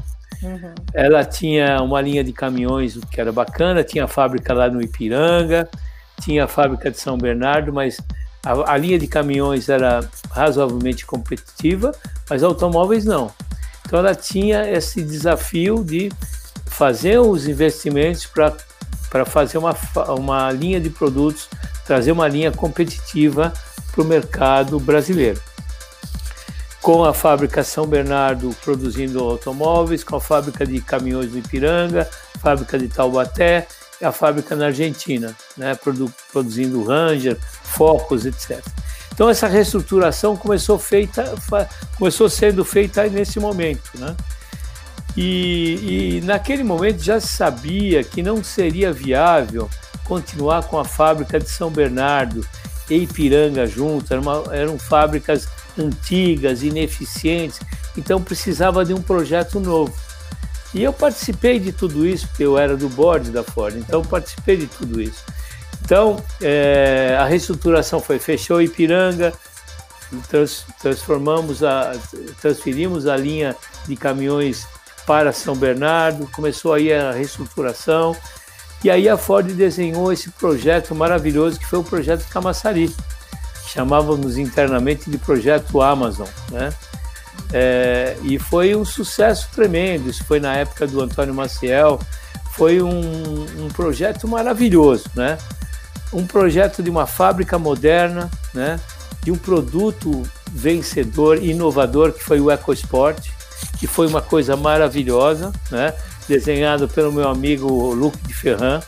Uhum. 0.43 0.75
Ela 0.94 1.25
tinha 1.25 1.82
uma 1.82 2.00
linha 2.00 2.23
de 2.23 2.32
caminhões 2.32 2.96
que 3.11 3.20
era 3.20 3.32
bacana, 3.32 3.82
tinha 3.82 4.05
a 4.05 4.08
fábrica 4.08 4.55
lá 4.55 4.70
no 4.70 4.81
Ipiranga, 4.81 5.69
tinha 6.20 6.44
a 6.44 6.49
fábrica 6.49 6.91
de 6.91 6.98
São 6.98 7.19
Bernardo, 7.19 7.72
mas 7.72 7.98
a, 8.44 8.72
a 8.72 8.77
linha 8.77 8.98
de 8.98 9.06
caminhões 9.06 9.69
era 9.69 10.08
razoavelmente 10.31 11.05
competitiva, 11.05 11.93
mas 12.31 12.43
automóveis 12.43 13.05
não. 13.05 13.32
Então 13.84 13.98
ela 13.98 14.15
tinha 14.15 14.70
esse 14.70 15.03
desafio 15.03 15.82
de 15.82 16.10
fazer 16.69 17.19
os 17.19 17.46
investimentos 17.46 18.27
para 18.27 19.25
fazer 19.25 19.58
uma, 19.58 19.77
uma 20.17 20.53
linha 20.53 20.81
de 20.81 20.91
produtos, 20.91 21.48
trazer 21.87 22.13
uma 22.13 22.29
linha 22.29 22.53
competitiva 22.53 23.53
para 23.93 24.03
o 24.03 24.05
mercado 24.05 24.79
brasileiro. 24.79 25.41
Com 26.81 27.05
a 27.05 27.13
fábrica 27.13 27.65
São 27.65 27.87
Bernardo 27.87 28.55
produzindo 28.65 29.19
automóveis, 29.20 30.05
com 30.05 30.17
a 30.17 30.20
fábrica 30.20 30.65
de 30.65 30.81
caminhões 30.81 31.31
do 31.31 31.39
Ipiranga, 31.39 32.08
fábrica 32.41 32.79
de 32.79 32.89
Taubaté, 32.89 33.67
e 34.01 34.05
a 34.05 34.13
fábrica 34.13 34.55
na 34.55 34.67
Argentina, 34.67 35.34
né, 35.56 35.75
produ 35.75 36.13
produzindo 36.32 36.84
Ranger, 36.84 37.37
Focus, 37.41 38.27
etc. 38.27 38.65
Então 39.13 39.29
essa 39.29 39.48
reestruturação 39.48 40.37
começou 40.37 40.79
feita, 40.79 41.34
começou 41.98 42.29
sendo 42.29 42.65
feita 42.65 43.08
nesse 43.08 43.41
momento, 43.41 43.91
né? 43.94 44.15
E, 45.20 46.19
e 46.19 46.20
naquele 46.20 46.63
momento 46.63 47.03
já 47.03 47.19
se 47.19 47.27
sabia 47.27 48.05
que 48.05 48.22
não 48.22 48.44
seria 48.44 48.93
viável 48.93 49.69
continuar 50.05 50.63
com 50.63 50.79
a 50.79 50.84
fábrica 50.84 51.41
de 51.41 51.51
São 51.51 51.72
Bernardo 51.72 52.46
e 52.89 52.98
Ipiranga 52.98 53.67
junto, 53.67 54.15
eram, 54.15 54.53
eram 54.53 54.79
fábricas 54.79 55.48
antigas, 55.77 56.63
ineficientes, 56.63 57.58
então 57.96 58.22
precisava 58.22 58.84
de 58.84 58.94
um 58.94 59.03
projeto 59.03 59.58
novo. 59.58 59.93
E 60.72 60.84
eu 60.84 60.93
participei 60.93 61.58
de 61.58 61.72
tudo 61.72 62.06
isso, 62.06 62.29
porque 62.29 62.44
eu 62.44 62.56
era 62.56 62.77
do 62.77 62.89
board 62.89 63.32
da 63.32 63.43
Ford, 63.43 63.75
então 63.77 64.03
participei 64.03 64.56
de 64.56 64.69
tudo 64.69 65.03
isso. 65.03 65.25
Então, 65.84 66.22
é, 66.41 67.17
a 67.19 67.25
reestruturação 67.25 68.01
foi, 68.01 68.20
fechou 68.20 68.63
Ipiranga, 68.63 69.32
trans, 70.29 70.65
transformamos 70.81 71.65
a, 71.65 71.93
transferimos 72.41 73.08
a 73.08 73.17
linha 73.17 73.56
de 73.89 73.96
caminhões 73.96 74.65
para 75.08 75.32
São 75.32 75.56
Bernardo, 75.56 76.29
começou 76.31 76.74
aí 76.74 76.93
a 76.93 77.12
reestruturação, 77.12 78.15
e 78.84 78.91
aí 78.91 79.08
a 79.08 79.17
Ford 79.17 79.50
desenhou 79.55 80.12
esse 80.12 80.29
projeto 80.29 80.94
maravilhoso 80.94 81.58
que 81.58 81.65
foi 81.65 81.79
o 81.79 81.82
projeto 81.82 82.29
Camaçari. 82.29 82.94
Chamávamos 83.67 84.36
internamente 84.36 85.10
de 85.10 85.17
projeto 85.17 85.81
Amazon, 85.81 86.29
né? 86.53 86.69
É, 87.50 88.19
e 88.22 88.38
foi 88.38 88.77
um 88.77 88.84
sucesso 88.84 89.48
tremendo. 89.55 90.10
Isso 90.10 90.22
foi 90.24 90.41
na 90.41 90.55
época 90.55 90.86
do 90.86 91.00
Antônio 91.00 91.32
Maciel. 91.34 91.98
Foi 92.53 92.82
um, 92.82 93.46
um 93.65 93.69
projeto 93.69 94.29
maravilhoso, 94.29 95.06
né? 95.15 95.38
um 96.12 96.27
projeto 96.27 96.82
de 96.82 96.91
uma 96.91 97.06
fábrica 97.06 97.58
moderna, 97.58 98.31
né, 98.55 98.81
de 99.22 99.31
um 99.31 99.36
produto 99.36 100.22
vencedor, 100.50 101.43
inovador, 101.43 102.12
que 102.12 102.22
foi 102.22 102.41
o 102.41 102.50
EcoSport, 102.50 103.31
que 103.79 103.86
foi 103.86 104.06
uma 104.06 104.22
coisa 104.22 104.56
maravilhosa, 104.56 105.53
né? 105.70 105.94
desenhado 106.29 106.88
pelo 106.88 107.12
meu 107.12 107.29
amigo 107.29 107.93
Luke 107.94 108.19
de 108.19 108.34
Ferran, 108.34 108.81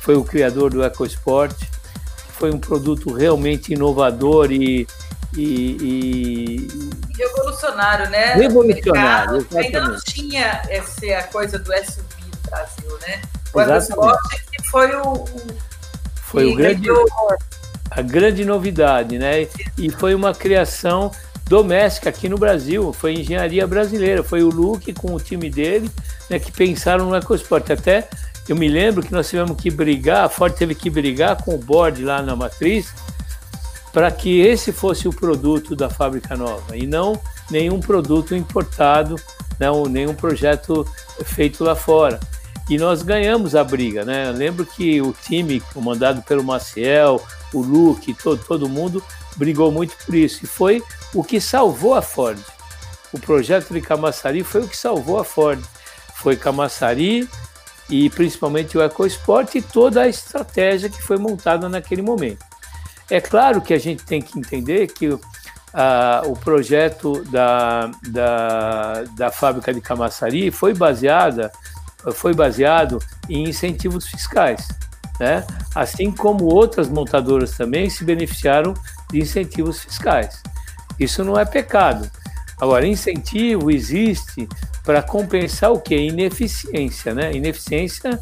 foi 0.00 0.14
o 0.16 0.24
criador 0.24 0.70
do 0.70 0.84
EcoSport. 0.84 1.56
Foi 2.28 2.50
um 2.52 2.58
produto 2.58 3.12
realmente 3.12 3.72
inovador 3.72 4.52
e, 4.52 4.86
e, 5.36 5.76
e... 5.80 6.68
revolucionário, 7.16 8.10
né? 8.10 8.34
Revolucionário, 8.34 9.46
Ainda 9.56 9.80
não 9.80 9.96
tinha 10.00 10.62
essa 10.68 11.22
coisa 11.28 11.58
do 11.58 11.72
SUV 11.72 12.04
no 12.22 12.50
Brasil, 12.50 12.98
né? 13.06 13.22
O 13.52 13.60
EcoSport 13.60 14.18
foi 14.70 14.94
o, 14.96 15.12
o 15.12 15.74
foi 16.34 16.46
o 16.46 16.56
grande, 16.56 16.88
a 17.90 18.02
grande 18.02 18.44
novidade, 18.44 19.18
né? 19.18 19.46
E 19.78 19.88
foi 19.88 20.14
uma 20.14 20.34
criação 20.34 21.12
doméstica 21.46 22.08
aqui 22.08 22.28
no 22.28 22.38
Brasil, 22.38 22.92
foi 22.92 23.14
engenharia 23.14 23.66
brasileira, 23.66 24.22
foi 24.22 24.42
o 24.42 24.48
Luke 24.48 24.92
com 24.94 25.14
o 25.14 25.20
time 25.20 25.50
dele, 25.50 25.90
né, 26.30 26.38
que 26.38 26.50
pensaram 26.50 27.08
no 27.08 27.16
EcoSport. 27.16 27.70
Até 27.70 28.08
eu 28.48 28.56
me 28.56 28.68
lembro 28.68 29.02
que 29.02 29.12
nós 29.12 29.28
tivemos 29.28 29.56
que 29.56 29.70
brigar, 29.70 30.24
a 30.24 30.28
Ford 30.28 30.54
teve 30.54 30.74
que 30.74 30.88
brigar 30.88 31.42
com 31.42 31.54
o 31.54 31.58
board 31.58 32.02
lá 32.04 32.22
na 32.22 32.34
matriz 32.34 32.92
para 33.92 34.10
que 34.10 34.40
esse 34.40 34.72
fosse 34.72 35.06
o 35.06 35.12
produto 35.12 35.76
da 35.76 35.88
fábrica 35.88 36.36
nova 36.36 36.76
e 36.76 36.86
não 36.86 37.20
nenhum 37.50 37.78
produto 37.78 38.34
importado, 38.34 39.16
não, 39.58 39.84
nenhum 39.84 40.14
projeto 40.14 40.86
feito 41.24 41.62
lá 41.62 41.76
fora. 41.76 42.18
E 42.68 42.78
nós 42.78 43.02
ganhamos 43.02 43.54
a 43.54 43.62
briga, 43.62 44.04
né? 44.04 44.28
Eu 44.28 44.32
lembro 44.32 44.64
que 44.64 45.00
o 45.00 45.12
time, 45.12 45.60
comandado 45.72 46.22
pelo 46.22 46.42
Maciel, 46.42 47.22
o 47.52 47.60
Luke, 47.60 48.14
todo, 48.14 48.42
todo 48.42 48.68
mundo 48.68 49.04
brigou 49.36 49.70
muito 49.70 49.96
por 50.04 50.14
isso. 50.14 50.44
E 50.44 50.46
foi 50.46 50.82
o 51.12 51.22
que 51.22 51.40
salvou 51.40 51.94
a 51.94 52.02
Ford. 52.02 52.38
O 53.12 53.18
projeto 53.18 53.72
de 53.72 53.80
Camaçari 53.80 54.42
foi 54.42 54.62
o 54.62 54.68
que 54.68 54.76
salvou 54.76 55.18
a 55.18 55.24
Ford. 55.24 55.62
Foi 56.16 56.36
Camaçari 56.36 57.28
e 57.88 58.08
principalmente 58.10 58.78
o 58.78 58.82
EcoSport 58.82 59.54
e 59.54 59.62
toda 59.62 60.02
a 60.02 60.08
estratégia 60.08 60.88
que 60.88 61.02
foi 61.02 61.18
montada 61.18 61.68
naquele 61.68 62.02
momento. 62.02 62.44
É 63.10 63.20
claro 63.20 63.60
que 63.60 63.74
a 63.74 63.78
gente 63.78 64.04
tem 64.04 64.22
que 64.22 64.38
entender 64.38 64.86
que 64.88 65.08
uh, 65.08 65.20
o 66.26 66.36
projeto 66.36 67.22
da, 67.24 67.90
da, 68.08 69.04
da 69.14 69.30
fábrica 69.30 69.72
de 69.74 69.80
Camaçari 69.80 70.50
foi 70.50 70.72
baseada 70.72 71.52
foi 72.12 72.34
baseado 72.34 72.98
em 73.28 73.48
incentivos 73.48 74.06
fiscais, 74.06 74.68
né? 75.18 75.44
assim 75.74 76.10
como 76.10 76.44
outras 76.44 76.88
montadoras 76.88 77.56
também 77.56 77.88
se 77.90 78.04
beneficiaram 78.04 78.74
de 79.10 79.20
incentivos 79.20 79.80
fiscais. 79.80 80.42
Isso 80.98 81.24
não 81.24 81.38
é 81.38 81.44
pecado. 81.44 82.10
Agora, 82.60 82.86
incentivo 82.86 83.70
existe 83.70 84.48
para 84.84 85.02
compensar 85.02 85.72
o 85.72 85.80
que? 85.80 85.96
Ineficiência, 85.96 87.14
né? 87.14 87.32
Ineficiência 87.34 88.20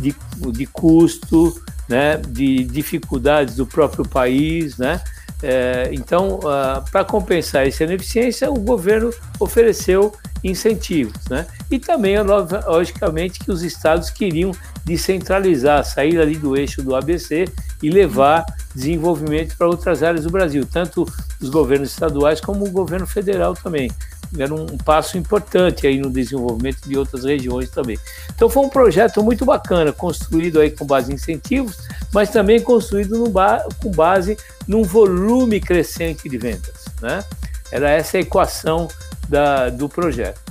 de, 0.00 0.14
de 0.52 0.66
custo, 0.66 1.62
né? 1.88 2.16
de 2.16 2.64
dificuldades 2.64 3.56
do 3.56 3.66
próprio 3.66 4.08
país, 4.08 4.78
né? 4.78 5.02
É, 5.42 5.90
então, 5.92 6.38
uh, 6.38 6.82
para 6.90 7.04
compensar 7.04 7.68
essa 7.68 7.84
ineficiência, 7.84 8.50
o 8.50 8.58
governo 8.58 9.12
ofereceu 9.38 10.14
incentivos. 10.42 11.26
Né? 11.28 11.46
E 11.70 11.78
também, 11.78 12.16
logicamente, 12.20 13.40
que 13.40 13.50
os 13.50 13.62
estados 13.62 14.08
queriam 14.08 14.52
descentralizar, 14.84 15.84
sair 15.84 16.20
ali 16.20 16.36
do 16.36 16.56
eixo 16.56 16.82
do 16.82 16.94
ABC 16.94 17.46
e 17.82 17.90
levar 17.90 18.44
desenvolvimento 18.74 19.56
para 19.56 19.66
outras 19.66 20.02
áreas 20.02 20.24
do 20.24 20.30
Brasil, 20.30 20.66
tanto 20.70 21.06
os 21.40 21.48
governos 21.48 21.90
estaduais 21.90 22.40
como 22.40 22.64
o 22.66 22.70
governo 22.70 23.06
federal 23.06 23.54
também. 23.54 23.90
Era 24.36 24.52
um 24.52 24.66
passo 24.78 25.16
importante 25.16 25.86
aí 25.86 25.98
no 25.98 26.10
desenvolvimento 26.10 26.80
de 26.86 26.98
outras 26.98 27.24
regiões 27.24 27.70
também. 27.70 27.96
Então 28.34 28.48
foi 28.48 28.64
um 28.64 28.68
projeto 28.68 29.22
muito 29.22 29.44
bacana, 29.44 29.92
construído 29.92 30.58
aí 30.60 30.70
com 30.70 30.84
base 30.84 31.12
em 31.12 31.14
incentivos, 31.14 31.76
mas 32.12 32.30
também 32.30 32.60
construído 32.60 33.28
ba 33.28 33.64
com 33.80 33.90
base 33.90 34.36
num 34.66 34.82
volume 34.82 35.60
crescente 35.60 36.28
de 36.28 36.36
vendas. 36.36 36.84
Né? 37.00 37.24
Era 37.70 37.90
essa 37.90 38.16
a 38.16 38.20
equação 38.20 38.88
da, 39.28 39.68
do 39.70 39.88
projeto. 39.88 40.43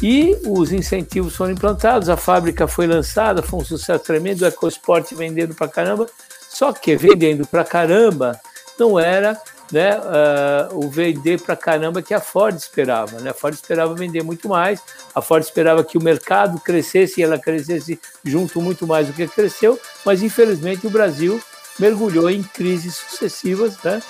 E 0.00 0.38
os 0.46 0.70
incentivos 0.70 1.34
foram 1.34 1.52
implantados, 1.52 2.08
a 2.08 2.16
fábrica 2.16 2.68
foi 2.68 2.86
lançada, 2.86 3.42
foi 3.42 3.60
um 3.60 3.64
sucesso 3.64 4.04
tremendo, 4.04 4.42
o 4.42 4.46
EcoSport 4.46 5.12
vendendo 5.14 5.54
para 5.54 5.66
caramba, 5.66 6.06
só 6.48 6.72
que 6.72 6.96
vendendo 6.96 7.46
para 7.46 7.64
caramba 7.64 8.40
não 8.78 8.98
era 8.98 9.36
né, 9.72 9.98
uh, 9.98 10.78
o 10.78 10.88
vender 10.88 11.40
para 11.40 11.56
caramba 11.56 12.00
que 12.00 12.14
a 12.14 12.20
Ford 12.20 12.56
esperava. 12.56 13.20
Né? 13.20 13.30
A 13.30 13.34
Ford 13.34 13.52
esperava 13.52 13.92
vender 13.94 14.22
muito 14.22 14.48
mais, 14.48 14.80
a 15.14 15.20
Ford 15.20 15.42
esperava 15.42 15.82
que 15.82 15.98
o 15.98 16.02
mercado 16.02 16.60
crescesse 16.60 17.20
e 17.20 17.24
ela 17.24 17.38
crescesse 17.38 18.00
junto 18.24 18.62
muito 18.62 18.86
mais 18.86 19.08
do 19.08 19.12
que 19.12 19.26
cresceu, 19.26 19.78
mas 20.06 20.22
infelizmente 20.22 20.86
o 20.86 20.90
Brasil 20.90 21.40
mergulhou 21.78 22.30
em 22.30 22.42
crises 22.42 22.96
sucessivas, 22.96 23.76
né? 23.82 24.02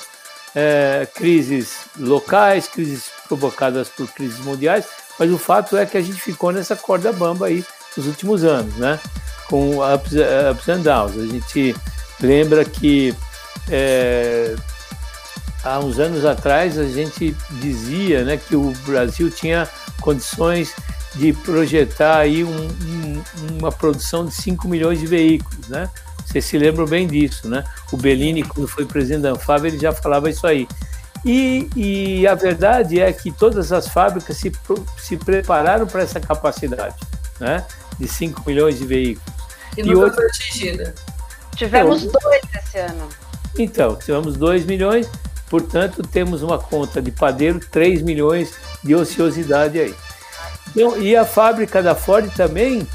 É, 0.54 1.07
crises 1.14 1.80
locais, 1.99 2.66
crises 2.66 3.11
provocadas 3.28 3.88
por 3.90 4.09
crises 4.09 4.38
mundiais, 4.40 4.87
mas 5.18 5.30
o 5.32 5.38
fato 5.38 5.76
é 5.76 5.84
que 5.84 5.96
a 5.96 6.02
gente 6.02 6.20
ficou 6.20 6.52
nessa 6.52 6.76
corda 6.76 7.12
bamba 7.12 7.46
aí 7.46 7.64
nos 7.96 8.06
últimos 8.06 8.44
anos, 8.44 8.75
né? 8.76 8.98
Com 9.48 9.78
ups, 9.78 10.12
ups 10.52 10.68
and 10.68 10.80
downs. 10.80 11.18
A 11.18 11.26
gente 11.26 11.75
lembra 12.20 12.64
que 12.64 13.14
é, 13.70 14.54
há 15.64 15.78
uns 15.78 15.98
anos 15.98 16.25
atrás 16.25 16.78
a 16.78 16.84
gente 16.84 17.37
dizia 17.52 18.25
né, 18.25 18.37
que 18.37 18.56
o 18.56 18.72
Brasil 18.87 19.30
tinha 19.30 19.68
condições 20.00 20.75
de 21.14 21.32
projetar 21.32 22.18
aí 22.18 22.44
um, 22.44 22.68
um, 22.68 23.22
uma 23.58 23.72
produção 23.72 24.25
de 24.25 24.34
5 24.34 24.68
milhões 24.68 25.00
de 25.00 25.06
veículos, 25.06 25.68
né? 25.68 25.88
Vocês 26.25 26.44
se 26.44 26.58
lembram 26.58 26.87
bem 26.87 27.06
disso, 27.06 27.48
né? 27.48 27.64
O 27.90 27.96
Bellini, 27.96 28.42
quando 28.42 28.68
foi 28.68 28.84
presidente 28.84 29.22
da 29.22 29.30
Anfávia, 29.30 29.68
ele 29.68 29.78
já 29.78 29.92
falava 29.92 30.28
isso 30.28 30.46
aí. 30.46 30.68
E, 31.25 31.68
e, 31.75 32.26
a 32.26 32.34
verdade 32.34 33.00
é 33.00 33.12
que 33.12 33.32
todas 33.32 33.72
as 33.72 33.88
fábricas 33.88 34.37
se, 34.37 34.52
se 34.96 35.16
prepararam 35.16 35.87
para 35.87 36.02
essa 36.02 36.20
capacidade, 36.20 36.96
né? 37.40 37.66
De 37.98 38.06
5 38.06 38.42
milhões 38.46 38.78
de 38.78 38.87
veículos. 38.87 39.34
E, 39.76 39.80
e 39.80 39.94
hoje... 39.94 40.14
foi 40.14 40.26
atingida. 40.26 40.94
Tivemos 41.56 42.04
então, 42.04 42.20
dois 42.22 42.42
esse 42.54 42.78
ano. 42.78 43.08
Então, 43.58 43.96
tivemos 43.96 44.37
2 44.37 44.64
milhões, 44.64 45.08
portanto, 45.50 46.02
temos 46.02 46.42
uma 46.42 46.58
conta 46.58 47.02
de 47.02 47.10
padeiro, 47.10 47.58
3 47.58 48.02
milhões 48.02 48.54
de 48.84 48.94
ociosidade 48.94 49.80
aí. 49.80 49.94
Então, 50.70 51.00
e 51.02 51.16
a 51.16 51.25
fábrica 51.25 51.82
da 51.82 51.94
Ford 51.94 52.30
também, 52.34 52.87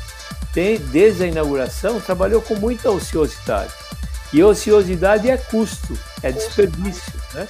tem, 0.53 0.77
desde 0.77 1.24
a 1.24 1.27
inauguração, 1.27 2.00
trabalhou 2.00 2.42
com 2.42 2.56
muita 2.56 2.89
ociosidade. 2.89 3.74
E 4.32 4.42
ociosidade 4.42 5.30
é 5.30 5.38
custo, 5.38 5.98
é 6.22 6.32
desperdício. 6.32 7.13
Né? 7.34 7.48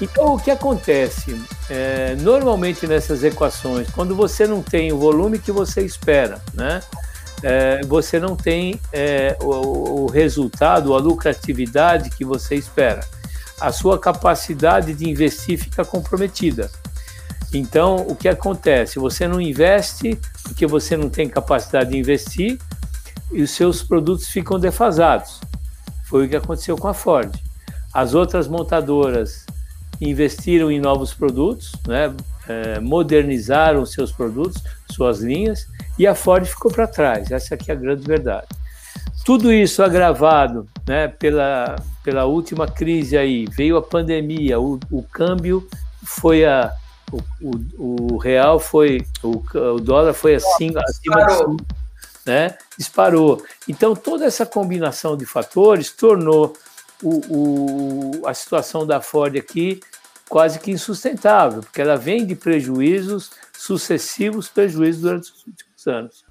Então, 0.00 0.34
o 0.34 0.38
que 0.38 0.50
acontece? 0.50 1.40
É, 1.68 2.16
normalmente 2.20 2.86
nessas 2.86 3.22
equações, 3.24 3.88
quando 3.90 4.14
você 4.14 4.46
não 4.46 4.62
tem 4.62 4.92
o 4.92 4.98
volume 4.98 5.38
que 5.38 5.52
você 5.52 5.82
espera, 5.82 6.40
né? 6.54 6.82
é, 7.42 7.80
você 7.86 8.18
não 8.18 8.36
tem 8.36 8.80
é, 8.92 9.36
o, 9.40 10.02
o, 10.02 10.06
resultado, 10.06 10.94
a 10.94 10.98
lucratividade 10.98 12.10
que 12.10 12.24
você 12.24 12.54
espera. 12.54 13.00
A 13.60 13.72
sua 13.72 13.98
capacidade 13.98 14.92
de 14.94 15.08
investir 15.08 15.58
fica 15.58 15.84
comprometida. 15.84 16.70
Então, 17.52 17.96
o 18.08 18.14
que 18.14 18.28
acontece? 18.28 18.98
Você 18.98 19.26
não 19.26 19.40
investe 19.40 20.18
porque 20.42 20.66
você 20.66 20.96
não 20.96 21.08
tem 21.08 21.28
capacidade 21.28 21.90
de 21.90 21.98
investir 21.98 22.58
e 23.32 23.42
os 23.42 23.50
seus 23.50 23.82
produtos 23.82 24.28
ficam 24.28 24.58
defasados. 24.58 25.40
Foi 26.04 26.26
o 26.26 26.28
que 26.28 26.36
aconteceu 26.36 26.76
com 26.76 26.88
a 26.88 26.94
Ford. 26.94 27.34
As 27.94 28.12
outras 28.12 28.46
montadoras 28.46 29.45
investiram 30.00 30.70
em 30.70 30.80
novos 30.80 31.14
produtos, 31.14 31.72
né? 31.86 32.14
é, 32.48 32.78
modernizaram 32.80 33.84
seus 33.84 34.12
produtos, 34.12 34.62
suas 34.90 35.20
linhas, 35.20 35.66
e 35.98 36.06
a 36.06 36.14
Ford 36.14 36.44
ficou 36.46 36.70
para 36.70 36.86
trás. 36.86 37.30
Essa 37.30 37.54
aqui 37.54 37.70
é 37.70 37.74
a 37.74 37.76
grande 37.76 38.06
verdade. 38.06 38.46
Tudo 39.24 39.52
isso 39.52 39.82
agravado 39.82 40.68
né, 40.86 41.08
pela, 41.08 41.76
pela 42.04 42.24
última 42.24 42.68
crise 42.68 43.16
aí, 43.16 43.46
veio 43.46 43.76
a 43.76 43.82
pandemia, 43.82 44.60
o, 44.60 44.78
o 44.90 45.02
câmbio 45.02 45.68
foi 46.04 46.44
a. 46.44 46.72
O, 47.12 47.20
o, 47.40 48.14
o 48.14 48.16
real 48.18 48.58
foi. 48.58 49.04
O, 49.22 49.42
o, 49.74 49.80
dólar 49.80 50.12
foi 50.12 50.36
assim, 50.36 50.72
acima 50.76 50.80
de 50.84 50.92
cima, 50.94 51.56
né? 52.24 52.56
Disparou. 52.76 53.42
Então, 53.68 53.94
toda 53.94 54.24
essa 54.24 54.44
combinação 54.44 55.16
de 55.16 55.24
fatores 55.24 55.90
tornou 55.90 56.52
o, 57.02 58.20
o, 58.20 58.26
a 58.26 58.34
situação 58.34 58.86
da 58.86 59.00
Ford 59.00 59.36
aqui 59.36 59.80
quase 60.28 60.58
que 60.58 60.70
insustentável, 60.70 61.60
porque 61.60 61.80
ela 61.80 61.96
vem 61.96 62.26
de 62.26 62.34
prejuízos, 62.34 63.30
sucessivos 63.52 64.48
prejuízos 64.48 65.02
durante 65.02 65.30
os 65.30 65.46
últimos 65.46 65.86
anos. 65.86 66.24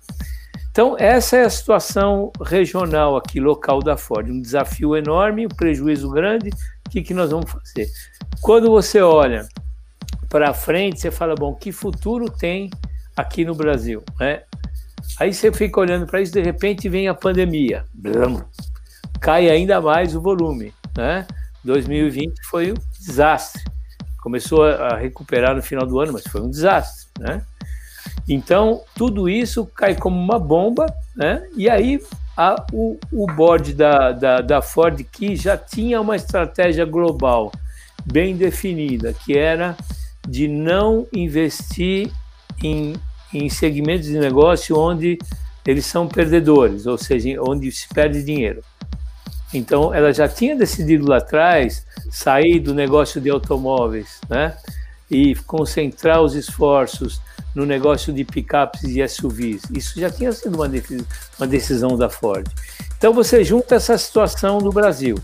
Então, 0.69 0.97
essa 0.99 1.37
é 1.37 1.45
a 1.45 1.49
situação 1.49 2.31
regional 2.41 3.15
aqui, 3.15 3.39
local 3.39 3.79
da 3.79 3.95
Ford. 3.95 4.29
Um 4.29 4.41
desafio 4.41 4.95
enorme, 4.97 5.45
um 5.45 5.49
prejuízo 5.49 6.09
grande. 6.09 6.49
O 6.85 6.89
que, 6.89 7.01
que 7.01 7.13
nós 7.13 7.31
vamos 7.31 7.49
fazer? 7.49 7.87
Quando 8.41 8.69
você 8.69 8.99
olha 9.01 9.47
para 10.29 10.53
frente, 10.53 10.99
você 10.99 11.09
fala, 11.09 11.33
bom, 11.33 11.55
que 11.55 11.71
futuro 11.71 12.29
tem 12.29 12.69
aqui 13.15 13.45
no 13.45 13.55
Brasil, 13.55 14.03
né? 14.19 14.43
Aí 15.17 15.33
você 15.33 15.49
fica 15.51 15.79
olhando 15.79 16.05
para 16.05 16.19
isso, 16.19 16.33
de 16.33 16.41
repente 16.41 16.89
vem 16.89 17.07
a 17.07 17.13
pandemia, 17.13 17.85
Blam. 17.93 18.45
Cai 19.25 19.49
ainda 19.49 19.81
mais 19.81 20.15
o 20.15 20.21
volume, 20.21 20.71
né? 20.95 21.25
2020 21.63 22.45
foi 22.45 22.71
um 22.71 22.75
desastre. 22.95 23.63
Começou 24.21 24.63
a 24.63 24.97
recuperar 24.97 25.55
no 25.55 25.63
final 25.63 25.83
do 25.87 25.99
ano, 25.99 26.13
mas 26.13 26.27
foi 26.27 26.41
um 26.41 26.49
desastre, 26.49 27.07
né? 27.19 27.41
Então, 28.29 28.83
tudo 28.95 29.27
isso 29.27 29.65
cai 29.65 29.95
como 29.95 30.15
uma 30.15 30.37
bomba, 30.37 30.85
né? 31.15 31.43
E 31.57 31.67
aí 31.67 31.99
a, 32.37 32.63
o, 32.71 32.99
o 33.11 33.25
board 33.25 33.73
da, 33.73 34.11
da, 34.11 34.41
da 34.41 34.61
Ford, 34.61 35.03
que 35.11 35.35
já 35.35 35.57
tinha 35.57 35.99
uma 35.99 36.15
estratégia 36.15 36.85
global 36.85 37.51
bem 38.05 38.37
definida, 38.37 39.11
que 39.11 39.35
era 39.35 39.75
de 40.27 40.47
não 40.47 41.07
investir 41.11 42.11
em, 42.63 42.93
em 43.33 43.49
segmentos 43.49 44.05
de 44.05 44.19
negócio 44.19 44.77
onde 44.77 45.17
eles 45.65 45.87
são 45.87 46.07
perdedores, 46.07 46.85
ou 46.85 46.95
seja, 46.95 47.41
onde 47.41 47.71
se 47.71 47.87
perde 47.89 48.23
dinheiro. 48.23 48.61
Então, 49.57 49.93
ela 49.93 50.13
já 50.13 50.27
tinha 50.27 50.55
decidido 50.55 51.07
lá 51.07 51.17
atrás 51.17 51.85
sair 52.11 52.59
do 52.59 52.73
negócio 52.73 53.21
de 53.21 53.29
automóveis, 53.29 54.19
né? 54.29 54.55
E 55.09 55.35
concentrar 55.35 56.21
os 56.21 56.35
esforços 56.35 57.21
no 57.53 57.65
negócio 57.65 58.11
de 58.11 58.25
picapes 58.25 58.83
e 58.83 59.07
SUVs. 59.07 59.61
Isso 59.73 59.99
já 59.99 60.09
tinha 60.09 60.31
sido 60.31 60.55
uma, 60.55 60.69
uma 61.37 61.47
decisão 61.47 61.97
da 61.97 62.09
Ford. 62.09 62.45
Então, 62.97 63.13
você 63.13 63.43
junta 63.43 63.75
essa 63.75 63.97
situação 63.97 64.59
no 64.59 64.71
Brasil, 64.71 65.17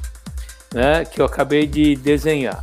né? 0.73 1.03
Que 1.03 1.21
eu 1.21 1.25
acabei 1.25 1.67
de 1.67 1.95
desenhar, 1.95 2.61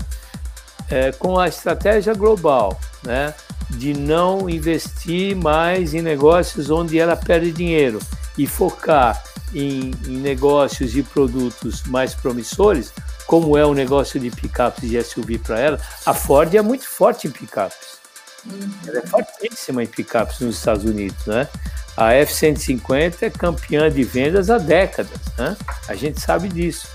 é, 0.88 1.12
com 1.12 1.38
a 1.38 1.48
estratégia 1.48 2.14
global, 2.14 2.80
né? 3.02 3.34
De 3.68 3.92
não 3.92 4.48
investir 4.48 5.36
mais 5.36 5.92
em 5.92 6.00
negócios 6.00 6.70
onde 6.70 6.98
ela 6.98 7.14
perde 7.14 7.52
dinheiro 7.52 7.98
e 8.38 8.46
focar 8.46 9.22
em, 9.54 9.92
em 10.06 10.18
negócios 10.18 10.96
e 10.96 11.02
produtos 11.02 11.82
mais 11.84 12.14
promissores, 12.14 12.92
como 13.26 13.56
é 13.56 13.64
o 13.64 13.74
negócio 13.74 14.18
de 14.18 14.30
picapes 14.30 14.90
e 14.90 15.02
SUV 15.02 15.38
para 15.38 15.58
ela, 15.58 15.80
a 16.04 16.14
Ford 16.14 16.54
é 16.54 16.62
muito 16.62 16.88
forte 16.88 17.26
em 17.26 17.30
picapes. 17.30 17.98
Uhum. 18.46 18.70
Ela 18.86 18.98
é 18.98 19.06
fortíssima 19.06 19.82
em 19.82 19.86
picapes 19.86 20.40
nos 20.40 20.56
Estados 20.56 20.84
Unidos, 20.84 21.26
né? 21.26 21.48
A 21.96 22.12
F-150 22.14 23.22
é 23.22 23.30
campeã 23.30 23.90
de 23.90 24.04
vendas 24.04 24.50
há 24.50 24.58
décadas, 24.58 25.18
né? 25.36 25.56
A 25.88 25.94
gente 25.94 26.20
sabe 26.20 26.48
disso. 26.48 26.86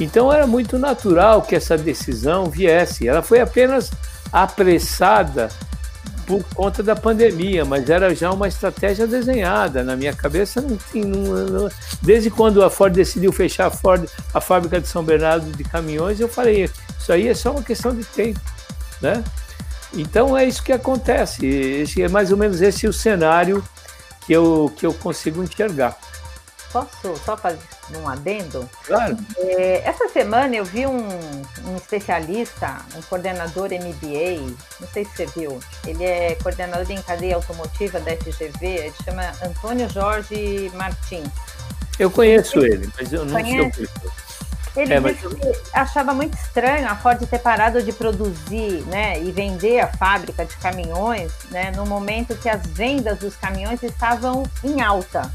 Então 0.00 0.32
era 0.32 0.46
muito 0.46 0.78
natural 0.78 1.42
que 1.42 1.54
essa 1.54 1.76
decisão 1.76 2.46
viesse. 2.46 3.06
Ela 3.06 3.22
foi 3.22 3.40
apenas 3.40 3.90
apressada 4.32 5.50
por 6.26 6.42
conta 6.54 6.82
da 6.82 6.94
pandemia, 6.94 7.64
mas 7.64 7.88
era 7.88 8.14
já 8.14 8.30
uma 8.30 8.48
estratégia 8.48 9.06
desenhada. 9.06 9.82
Na 9.82 9.96
minha 9.96 10.12
cabeça, 10.12 10.60
não. 10.60 10.78
Não, 10.94 11.44
não, 11.46 11.68
desde 12.00 12.30
quando 12.30 12.62
a 12.62 12.70
Ford 12.70 12.92
decidiu 12.92 13.32
fechar 13.32 13.66
a, 13.66 13.70
Ford, 13.70 14.08
a 14.32 14.40
fábrica 14.40 14.80
de 14.80 14.88
São 14.88 15.02
Bernardo 15.02 15.50
de 15.50 15.64
caminhões, 15.64 16.20
eu 16.20 16.28
falei: 16.28 16.70
isso 16.98 17.12
aí 17.12 17.28
é 17.28 17.34
só 17.34 17.52
uma 17.52 17.62
questão 17.62 17.94
de 17.94 18.04
tempo. 18.04 18.40
Né? 19.00 19.22
Então 19.94 20.36
é 20.36 20.44
isso 20.44 20.62
que 20.62 20.72
acontece. 20.72 21.46
Esse, 21.46 22.02
é 22.02 22.08
mais 22.08 22.30
ou 22.30 22.38
menos 22.38 22.60
esse 22.60 22.86
o 22.86 22.92
cenário 22.92 23.62
que 24.26 24.32
eu, 24.32 24.72
que 24.76 24.86
eu 24.86 24.94
consigo 24.94 25.42
enxergar. 25.42 25.98
Posso 26.72 27.16
só 27.24 27.36
fazer 27.36 27.71
um 27.94 28.08
adendo? 28.08 28.68
Claro. 28.84 29.16
É, 29.36 29.82
essa 29.84 30.08
semana 30.08 30.54
eu 30.54 30.64
vi 30.64 30.86
um, 30.86 31.06
um, 31.66 31.76
especialista, 31.76 32.80
um 32.96 33.02
coordenador 33.02 33.68
MBA, 33.70 34.54
não 34.80 34.88
sei 34.88 35.04
se 35.04 35.16
você 35.16 35.26
viu, 35.26 35.60
ele 35.86 36.04
é 36.04 36.36
coordenador 36.42 36.90
em 36.90 37.02
cadeia 37.02 37.36
automotiva 37.36 38.00
da 38.00 38.16
FGV, 38.16 38.66
ele 38.66 38.94
chama 39.04 39.32
Antônio 39.44 39.88
Jorge 39.88 40.70
Martins. 40.74 41.28
Eu 41.98 42.10
conheço 42.10 42.58
ele, 42.60 42.74
ele 42.74 42.92
mas 42.98 43.12
eu 43.12 43.24
não 43.24 43.32
conhece? 43.32 43.86
sou 43.86 44.22
ele 44.76 44.94
é, 44.94 45.00
mas... 45.00 45.18
achava 45.72 46.14
muito 46.14 46.34
estranho 46.34 46.88
a 46.88 46.96
Ford 46.96 47.18
ter 47.26 47.38
parado 47.38 47.82
de 47.82 47.92
produzir 47.92 48.82
né, 48.86 49.20
e 49.22 49.30
vender 49.30 49.80
a 49.80 49.86
fábrica 49.86 50.44
de 50.44 50.56
caminhões 50.56 51.30
né, 51.50 51.72
no 51.76 51.84
momento 51.84 52.34
que 52.36 52.48
as 52.48 52.66
vendas 52.66 53.18
dos 53.18 53.36
caminhões 53.36 53.82
estavam 53.82 54.44
em 54.64 54.80
alta. 54.80 55.30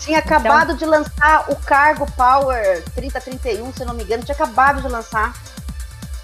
Tinha 0.00 0.18
então- 0.18 0.36
acabado 0.36 0.72
então... 0.72 0.76
de 0.76 0.84
lançar 0.84 1.50
o 1.50 1.56
Cargo 1.56 2.10
Power 2.12 2.82
3031, 2.94 3.72
se 3.72 3.84
não 3.84 3.94
me 3.94 4.04
engano, 4.04 4.22
tinha 4.22 4.34
acabado 4.34 4.82
de 4.82 4.88
lançar. 4.88 5.34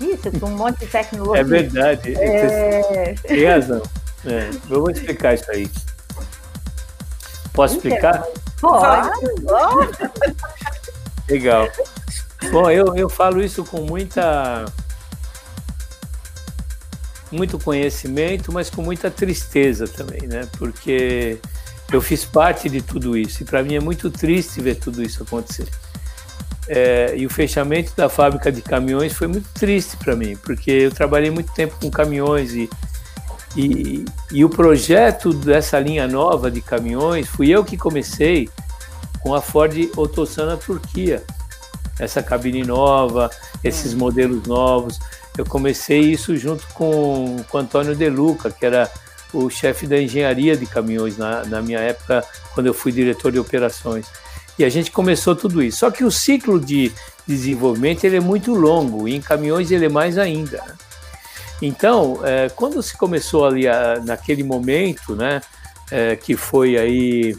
Isso, 0.01 0.31
com 0.39 0.47
um 0.47 0.57
monte 0.57 0.81
de 0.81 0.87
tecnologia. 0.87 1.41
É 1.41 1.45
verdade. 1.45 2.15
É... 2.17 3.15
Tem 3.23 3.47
razão. 3.47 3.83
É, 4.25 4.51
eu 4.69 4.81
vou 4.81 4.91
explicar 4.91 5.35
isso 5.35 5.51
aí. 5.51 5.71
Posso 7.53 7.77
explicar? 7.77 8.25
Pode. 8.61 9.11
Legal. 11.29 11.69
Bom, 12.51 12.71
eu, 12.71 12.97
eu 12.97 13.09
falo 13.09 13.43
isso 13.43 13.65
com 13.65 13.83
muita 13.83 14.65
muito 17.31 17.59
conhecimento, 17.59 18.53
mas 18.53 18.69
com 18.69 18.83
muita 18.83 19.11
tristeza 19.11 19.87
também, 19.87 20.23
né? 20.23 20.49
Porque 20.59 21.39
eu 21.93 22.01
fiz 22.01 22.25
parte 22.25 22.69
de 22.69 22.81
tudo 22.81 23.17
isso 23.17 23.43
e 23.43 23.47
para 23.47 23.63
mim 23.63 23.75
é 23.75 23.81
muito 23.81 24.11
triste 24.11 24.61
ver 24.61 24.77
tudo 24.77 25.03
isso 25.03 25.23
acontecer. 25.23 25.69
É, 26.69 27.15
e 27.17 27.27
o 27.27 27.31
fechamento 27.31 27.93
da 27.97 28.09
fábrica 28.09 28.53
de 28.53 28.63
caminhões 28.63 29.13
foi 29.13 29.27
muito 29.27 29.49
triste 29.55 29.97
para 29.97 30.15
mim, 30.15 30.37
porque 30.37 30.71
eu 30.71 30.93
trabalhei 30.93 31.31
muito 31.31 31.53
tempo 31.53 31.75
com 31.81 31.91
caminhões 31.91 32.55
e, 32.55 32.71
e, 33.57 34.05
e, 34.31 34.45
o 34.45 34.49
projeto 34.49 35.33
dessa 35.33 35.81
linha 35.81 36.07
nova 36.07 36.49
de 36.49 36.61
caminhões 36.61 37.27
fui 37.27 37.49
eu 37.51 37.65
que 37.65 37.77
comecei 37.77 38.49
com 39.21 39.35
a 39.35 39.41
Ford 39.41 39.75
Otosan 39.97 40.47
na 40.47 40.57
Turquia. 40.57 41.25
Essa 41.99 42.23
cabine 42.23 42.63
nova, 42.63 43.31
esses 43.63 43.93
modelos 43.93 44.47
novos. 44.47 44.99
Eu 45.37 45.45
comecei 45.45 46.01
isso 46.01 46.37
junto 46.37 46.67
com, 46.69 47.37
com 47.49 47.59
Antônio 47.59 47.95
De 47.95 48.09
Luca, 48.09 48.51
que 48.51 48.65
era 48.65 48.91
o 49.33 49.49
chefe 49.49 49.87
da 49.87 50.01
engenharia 50.01 50.57
de 50.57 50.67
caminhões 50.67 51.17
na, 51.17 51.45
na 51.45 51.63
minha 51.63 51.79
época, 51.79 52.25
quando 52.55 52.67
eu 52.67 52.75
fui 52.75 52.93
diretor 52.93 53.33
de 53.33 53.39
operações. 53.39 54.07
E 54.59 54.65
a 54.65 54.69
gente 54.69 54.91
começou 54.91 55.35
tudo 55.35 55.63
isso. 55.63 55.79
Só 55.79 55.91
que 55.91 56.05
o 56.05 56.11
ciclo 56.11 56.61
de 56.61 56.93
desenvolvimento 57.27 58.05
ele 58.05 58.17
é 58.17 58.21
muito 58.21 58.55
longo, 58.55 59.09
e 59.09 59.15
em 59.15 59.21
caminhões 59.21 59.71
ele 59.71 59.87
é 59.87 59.89
mais 59.89 60.19
ainda. 60.19 60.59
Né? 60.59 60.75
Então, 61.63 62.21
é, 62.25 62.49
quando 62.49 62.83
se 62.83 62.97
começou 62.97 63.47
ali, 63.47 63.69
a, 63.69 64.01
naquele 64.05 64.43
momento, 64.43 65.15
né, 65.15 65.41
é, 65.91 66.17
que 66.17 66.37
foi 66.37 66.77
aí 66.77 67.37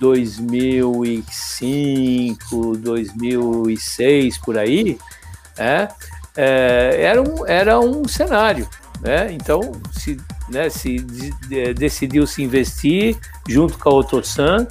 2005, 0.00 2.76
2006, 2.78 4.38
por 4.38 4.58
aí, 4.58 4.98
é, 5.56 5.86
é, 6.36 6.98
era, 7.02 7.22
um, 7.22 7.46
era 7.46 7.78
um 7.78 8.08
cenário. 8.08 8.68
Né? 9.00 9.32
Então, 9.32 9.60
se 9.92 10.18
né, 10.52 10.68
se 10.68 10.98
decidiu 11.74 12.26
se 12.26 12.42
investir 12.42 13.16
junto 13.48 13.78
com 13.78 13.88
a 13.88 13.94
Otosan 13.94 14.66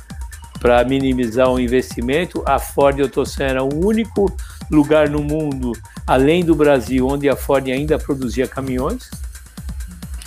para 0.59 0.83
minimizar 0.85 1.49
o 1.49 1.59
investimento. 1.59 2.43
A 2.45 2.59
Ford 2.59 2.99
e 2.99 3.01
a 3.01 3.05
Otosan 3.05 3.43
era 3.43 3.63
o 3.63 3.85
único 3.85 4.31
lugar 4.69 5.09
no 5.09 5.21
mundo, 5.23 5.73
além 6.05 6.45
do 6.45 6.55
Brasil, 6.55 7.07
onde 7.07 7.27
a 7.27 7.35
Ford 7.35 7.67
ainda 7.67 7.97
produzia 7.97 8.47
caminhões. 8.47 9.09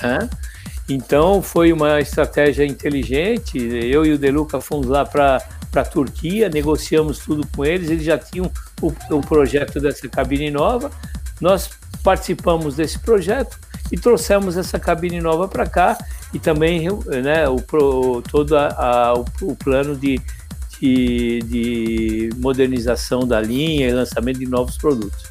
Né? 0.02 0.28
Então 0.88 1.40
foi 1.40 1.72
uma 1.72 2.00
estratégia 2.00 2.66
inteligente. 2.66 3.56
Eu 3.58 4.04
e 4.04 4.12
o 4.12 4.18
Deluca 4.18 4.60
fomos 4.60 4.86
lá 4.86 5.04
para 5.04 5.40
a 5.74 5.84
Turquia, 5.84 6.48
negociamos 6.48 7.20
tudo 7.20 7.46
com 7.54 7.64
eles. 7.64 7.88
Eles 7.88 8.04
já 8.04 8.18
tinham 8.18 8.50
o, 8.82 8.92
o 9.10 9.20
projeto 9.20 9.80
dessa 9.80 10.08
cabine 10.08 10.50
nova. 10.50 10.90
Nós 11.40 11.70
participamos 12.02 12.76
desse 12.76 12.98
projeto 12.98 13.58
e 13.92 13.98
trouxemos 13.98 14.56
essa 14.56 14.78
cabine 14.78 15.20
nova 15.20 15.46
para 15.46 15.66
cá 15.66 15.96
e 16.32 16.38
também 16.38 16.88
né, 17.22 17.48
o, 17.48 18.22
todo 18.22 18.56
a, 18.56 18.68
a, 18.68 19.14
o, 19.14 19.24
o, 19.42 19.56
plano 19.56 19.96
de, 19.96 20.20
de, 20.80 21.40
de, 21.44 22.30
modernização 22.36 23.20
da 23.26 23.40
linha 23.40 23.88
e 23.88 23.92
lançamento 23.92 24.38
de 24.38 24.46
novos 24.46 24.76
produtos, 24.76 25.24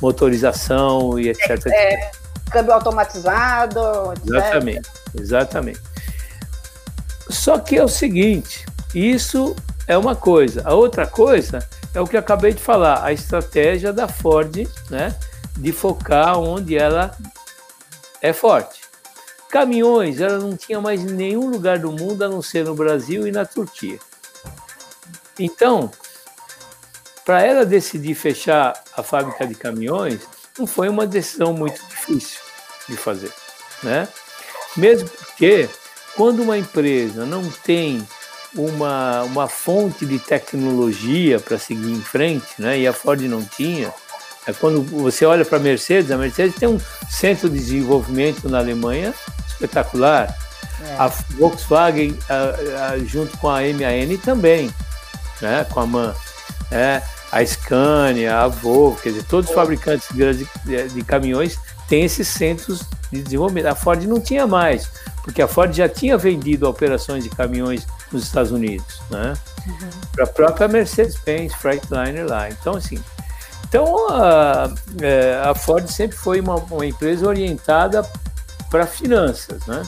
motorização 0.00 1.18
e 1.18 1.28
etc. 1.28 1.66
É, 1.66 1.94
é, 1.94 2.10
câmbio 2.50 2.74
automatizado. 2.74 3.80
Etc. 4.12 4.26
Exatamente, 4.26 4.90
exatamente. 5.18 5.80
Só 7.30 7.58
que 7.58 7.78
é 7.78 7.84
o 7.84 7.88
seguinte, 7.88 8.66
isso 8.94 9.56
é 9.86 9.96
uma 9.96 10.14
coisa. 10.14 10.62
A 10.64 10.74
outra 10.74 11.06
coisa 11.06 11.66
é 11.94 12.00
o 12.00 12.06
que 12.06 12.16
eu 12.16 12.20
acabei 12.20 12.52
de 12.52 12.60
falar, 12.60 13.02
a 13.02 13.12
estratégia 13.12 13.92
da 13.92 14.06
Ford, 14.06 14.68
né, 14.90 15.14
de 15.56 15.72
focar 15.72 16.38
onde 16.38 16.76
ela 16.76 17.16
é 18.22 18.32
forte. 18.32 18.80
Caminhões, 19.50 20.20
ela 20.20 20.38
não 20.38 20.56
tinha 20.56 20.80
mais 20.80 21.02
em 21.02 21.12
nenhum 21.12 21.50
lugar 21.50 21.78
do 21.78 21.92
mundo 21.92 22.24
a 22.24 22.28
não 22.28 22.40
ser 22.40 22.64
no 22.64 22.74
Brasil 22.74 23.26
e 23.26 23.32
na 23.32 23.44
Turquia. 23.44 23.98
Então, 25.38 25.90
para 27.24 27.42
ela 27.42 27.66
decidir 27.66 28.14
fechar 28.14 28.72
a 28.96 29.02
fábrica 29.02 29.46
de 29.46 29.54
caminhões, 29.54 30.20
não 30.58 30.66
foi 30.66 30.88
uma 30.88 31.06
decisão 31.06 31.52
muito 31.52 31.84
difícil 31.88 32.40
de 32.88 32.96
fazer. 32.96 33.32
né? 33.82 34.08
Mesmo 34.76 35.08
porque 35.08 35.68
quando 36.16 36.42
uma 36.42 36.56
empresa 36.56 37.26
não 37.26 37.50
tem 37.50 38.06
uma, 38.54 39.22
uma 39.24 39.48
fonte 39.48 40.06
de 40.06 40.18
tecnologia 40.18 41.40
para 41.40 41.58
seguir 41.58 41.90
em 41.90 42.02
frente, 42.02 42.46
né? 42.58 42.78
E 42.78 42.86
a 42.86 42.92
Ford 42.92 43.20
não 43.22 43.44
tinha. 43.44 43.92
É 44.46 44.52
quando 44.52 44.82
você 44.82 45.24
olha 45.24 45.44
para 45.44 45.58
a 45.58 45.60
Mercedes, 45.60 46.10
a 46.10 46.18
Mercedes 46.18 46.56
tem 46.56 46.68
um 46.68 46.80
centro 47.08 47.48
de 47.48 47.58
desenvolvimento 47.58 48.48
na 48.48 48.58
Alemanha 48.58 49.14
espetacular. 49.46 50.36
É. 50.84 50.96
A 50.98 51.06
Volkswagen, 51.06 52.18
a, 52.28 52.90
a, 52.90 52.98
junto 52.98 53.36
com 53.38 53.48
a 53.48 53.60
MAN 53.60 54.16
também, 54.24 54.72
né? 55.40 55.64
Com 55.70 55.80
a 55.80 55.86
MAN. 55.86 56.14
É, 56.72 57.02
a 57.30 57.44
Scania, 57.44 58.40
a 58.40 58.48
Volvo, 58.48 59.00
quer 59.00 59.10
dizer, 59.10 59.24
todos 59.24 59.48
os 59.48 59.54
fabricantes 59.54 60.08
grandes 60.12 60.46
de, 60.64 60.88
de 60.88 61.02
caminhões 61.02 61.58
têm 61.88 62.04
esses 62.04 62.26
centros 62.26 62.82
de 63.12 63.22
desenvolvimento. 63.22 63.66
A 63.66 63.74
Ford 63.74 64.02
não 64.04 64.20
tinha 64.20 64.46
mais, 64.46 64.88
porque 65.22 65.40
a 65.40 65.46
Ford 65.46 65.72
já 65.72 65.88
tinha 65.88 66.18
vendido 66.18 66.68
operações 66.68 67.22
de 67.22 67.30
caminhões 67.30 67.86
nos 68.10 68.24
Estados 68.24 68.50
Unidos, 68.50 69.00
né? 69.10 69.34
Uhum. 69.66 69.90
Para 70.12 70.24
a 70.24 70.26
própria 70.26 70.68
Mercedes-Benz 70.68 71.54
Freightliner 71.54 72.26
lá. 72.26 72.50
Então, 72.50 72.74
assim, 72.76 73.02
então 73.72 74.06
a, 74.10 74.70
é, 75.00 75.40
a 75.42 75.54
Ford 75.54 75.88
sempre 75.88 76.14
foi 76.14 76.42
uma, 76.42 76.56
uma 76.56 76.84
empresa 76.84 77.26
orientada 77.26 78.06
para 78.70 78.86
finanças, 78.86 79.64
né? 79.66 79.82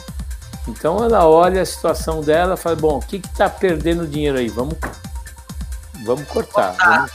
Então 0.67 1.03
ela 1.03 1.27
olha 1.27 1.61
a 1.61 1.65
situação 1.65 2.21
dela 2.21 2.57
fala, 2.57 2.75
bom, 2.75 2.97
o 2.97 2.99
que 2.99 3.17
está 3.17 3.47
perdendo 3.47 4.07
dinheiro 4.07 4.39
aí? 4.39 4.47
Vamos, 4.47 4.75
vamos 6.03 6.27
cortar. 6.27 6.75
Vamos 6.79 7.11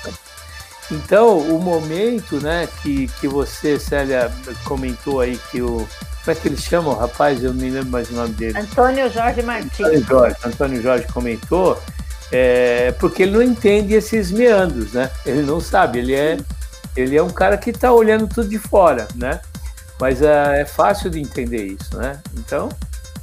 Então, 0.92 1.40
o 1.40 1.58
momento 1.58 2.40
né, 2.40 2.68
que, 2.80 3.08
que 3.18 3.26
você, 3.26 3.76
Célia, 3.76 4.30
comentou 4.64 5.18
aí 5.18 5.40
que 5.50 5.60
o, 5.60 5.78
como 6.24 6.28
é 6.28 6.34
que 6.36 6.46
eles 6.46 6.62
chamam, 6.62 6.94
rapaz? 6.94 7.42
Eu 7.42 7.52
não 7.52 7.60
me 7.60 7.70
lembro 7.70 7.90
mais 7.90 8.08
o 8.10 8.14
nome 8.14 8.34
dele. 8.34 8.56
Antônio 8.56 9.10
Jorge 9.10 9.42
Martins. 9.42 9.80
Antônio 9.80 10.04
Jorge, 10.06 10.36
Antônio 10.44 10.82
Jorge 10.82 11.06
comentou, 11.08 11.82
é, 12.30 12.92
porque 13.00 13.24
ele 13.24 13.32
não 13.32 13.42
entende 13.42 13.94
esses 13.94 14.30
meandros, 14.30 14.92
né? 14.92 15.10
Ele 15.26 15.42
não 15.42 15.60
sabe, 15.60 15.98
ele 15.98 16.14
é, 16.14 16.38
ele 16.96 17.16
é 17.16 17.22
um 17.22 17.30
cara 17.30 17.56
que 17.56 17.70
está 17.70 17.92
olhando 17.92 18.26
tudo 18.26 18.48
de 18.48 18.58
fora, 18.58 19.06
né? 19.14 19.40
Mas 20.00 20.22
é, 20.22 20.62
é 20.62 20.64
fácil 20.64 21.10
de 21.10 21.20
entender 21.20 21.64
isso, 21.64 21.96
né? 21.96 22.20
Então, 22.36 22.68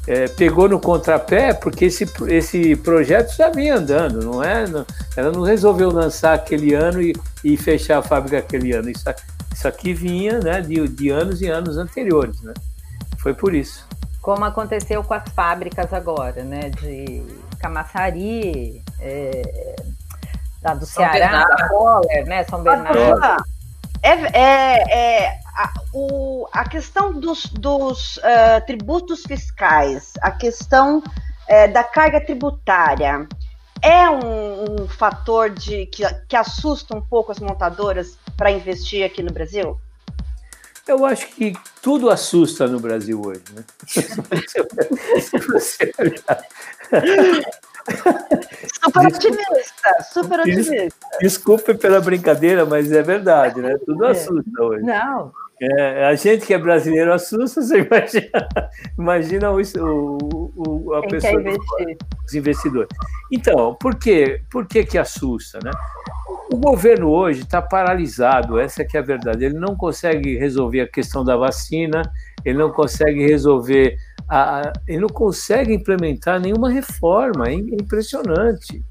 é, 0.07 0.27
pegou 0.27 0.69
no 0.69 0.79
contrapé 0.79 1.53
porque 1.53 1.85
esse, 1.85 2.09
esse 2.27 2.75
projeto 2.77 3.35
já 3.35 3.49
vinha 3.49 3.75
andando, 3.75 4.23
não 4.23 4.41
é? 4.41 4.65
Não, 4.65 4.85
ela 5.15 5.31
não 5.31 5.41
resolveu 5.41 5.91
lançar 5.91 6.33
aquele 6.33 6.73
ano 6.73 7.01
e, 7.01 7.13
e 7.43 7.57
fechar 7.57 7.99
a 7.99 8.01
fábrica 8.01 8.37
aquele 8.37 8.71
ano. 8.73 8.89
Isso, 8.89 9.03
isso 9.53 9.67
aqui 9.67 9.93
vinha 9.93 10.39
né, 10.39 10.61
de, 10.61 10.87
de 10.87 11.09
anos 11.09 11.41
e 11.41 11.47
anos 11.47 11.77
anteriores, 11.77 12.41
né? 12.41 12.53
Foi 13.19 13.33
por 13.33 13.53
isso. 13.53 13.85
Como 14.21 14.45
aconteceu 14.45 15.03
com 15.03 15.13
as 15.13 15.27
fábricas 15.29 15.91
agora, 15.91 16.43
né? 16.43 16.69
De 16.69 17.23
Camaçari, 17.59 18.81
é, 19.01 19.75
da 20.61 20.73
do 20.73 20.85
São 20.85 21.03
Ceará, 21.03 21.45
da 21.45 21.67
Coller, 21.67 22.25
né? 22.25 22.43
São 22.45 22.63
Bernardo. 22.63 22.97
É, 22.97 23.56
é, 24.03 25.23
é 25.23 25.39
a, 25.55 25.73
o, 25.93 26.47
a 26.51 26.67
questão 26.67 27.13
dos, 27.13 27.45
dos 27.45 28.17
uh, 28.17 28.65
tributos 28.65 29.23
fiscais, 29.23 30.13
a 30.21 30.31
questão 30.31 30.99
uh, 30.99 31.73
da 31.73 31.83
carga 31.83 32.21
tributária, 32.21 33.27
é 33.81 34.09
um, 34.09 34.83
um 34.83 34.87
fator 34.87 35.49
de, 35.49 35.85
que, 35.87 36.03
que 36.27 36.35
assusta 36.35 36.95
um 36.95 37.01
pouco 37.01 37.31
as 37.31 37.39
montadoras 37.39 38.17
para 38.35 38.51
investir 38.51 39.05
aqui 39.05 39.21
no 39.21 39.31
Brasil? 39.31 39.79
Eu 40.87 41.05
acho 41.05 41.27
que 41.27 41.53
tudo 41.81 42.09
assusta 42.09 42.65
no 42.65 42.79
Brasil 42.79 43.21
hoje, 43.21 43.43
né? 43.53 43.63
Super 48.83 49.07
otimista, 49.07 50.03
super 50.13 50.39
otimista. 50.41 50.87
Desculpe 51.19 51.73
pela 51.75 51.99
brincadeira, 52.01 52.65
mas 52.65 52.91
é 52.91 53.01
verdade, 53.01 53.61
né? 53.61 53.77
Tudo 53.85 54.05
é. 54.05 54.11
assusta 54.11 54.63
hoje. 54.63 54.83
Não. 54.83 55.31
É, 55.59 56.05
a 56.05 56.13
gente 56.13 56.45
que 56.45 56.53
é 56.53 56.57
brasileiro 56.57 57.11
assusta, 57.11 57.61
você 57.61 57.79
imagina, 57.87 58.49
imagina 58.97 59.51
o, 59.51 59.59
o, 59.59 60.83
o 60.85 60.93
a 60.93 61.01
Quem 61.01 61.09
pessoa, 61.09 61.41
os 62.25 62.33
investidores. 62.35 62.89
Então, 63.31 63.75
por 63.75 63.95
quê? 63.95 64.41
Por 64.51 64.67
que 64.67 64.85
que 64.85 64.97
assusta, 64.97 65.59
né? 65.63 65.71
O 66.51 66.57
governo 66.57 67.09
hoje 67.09 67.41
está 67.41 67.61
paralisado, 67.61 68.59
essa 68.59 68.85
que 68.85 68.95
é 68.95 68.99
a 68.99 69.03
verdade. 69.03 69.45
Ele 69.45 69.57
não 69.57 69.75
consegue 69.75 70.37
resolver 70.37 70.81
a 70.81 70.87
questão 70.87 71.23
da 71.25 71.35
vacina, 71.35 72.03
ele 72.45 72.57
não 72.57 72.71
consegue 72.71 73.25
resolver, 73.25 73.97
a, 74.29 74.73
ele 74.87 75.01
não 75.01 75.09
consegue 75.09 75.73
implementar 75.73 76.39
nenhuma 76.39 76.69
reforma, 76.69 77.47
é 77.47 77.53
impressionante. 77.53 78.83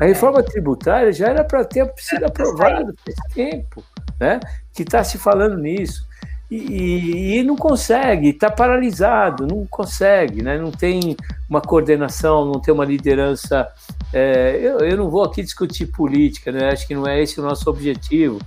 A 0.00 0.04
reforma 0.04 0.42
tributária 0.42 1.12
já 1.12 1.28
era 1.28 1.44
para 1.44 1.64
ter 1.64 1.92
sido 1.96 2.24
aprovada 2.24 2.94
faz 3.04 3.34
tempo, 3.34 3.82
né? 4.18 4.38
Que 4.72 4.82
está 4.82 5.02
se 5.02 5.18
falando 5.18 5.56
nisso. 5.56 6.06
E, 6.50 6.56
e, 6.56 7.38
e 7.38 7.42
não 7.42 7.56
consegue, 7.56 8.30
está 8.30 8.50
paralisado, 8.50 9.46
não 9.46 9.66
consegue, 9.66 10.42
né? 10.42 10.56
não 10.56 10.70
tem 10.70 11.14
uma 11.46 11.60
coordenação, 11.60 12.46
não 12.46 12.58
tem 12.58 12.72
uma 12.72 12.86
liderança 12.86 13.68
é, 14.12 14.58
eu, 14.60 14.78
eu 14.78 14.96
não 14.96 15.10
vou 15.10 15.22
aqui 15.22 15.42
discutir 15.42 15.86
política, 15.86 16.50
né? 16.50 16.70
acho 16.70 16.86
que 16.86 16.94
não 16.94 17.06
é 17.06 17.22
esse 17.22 17.38
o 17.38 17.42
nosso 17.42 17.68
objetivo, 17.68 18.38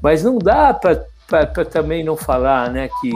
mas 0.00 0.22
não 0.22 0.38
dá 0.38 0.72
para 0.72 1.64
também 1.64 2.04
não 2.04 2.16
falar 2.16 2.70
né, 2.70 2.88
que 3.00 3.10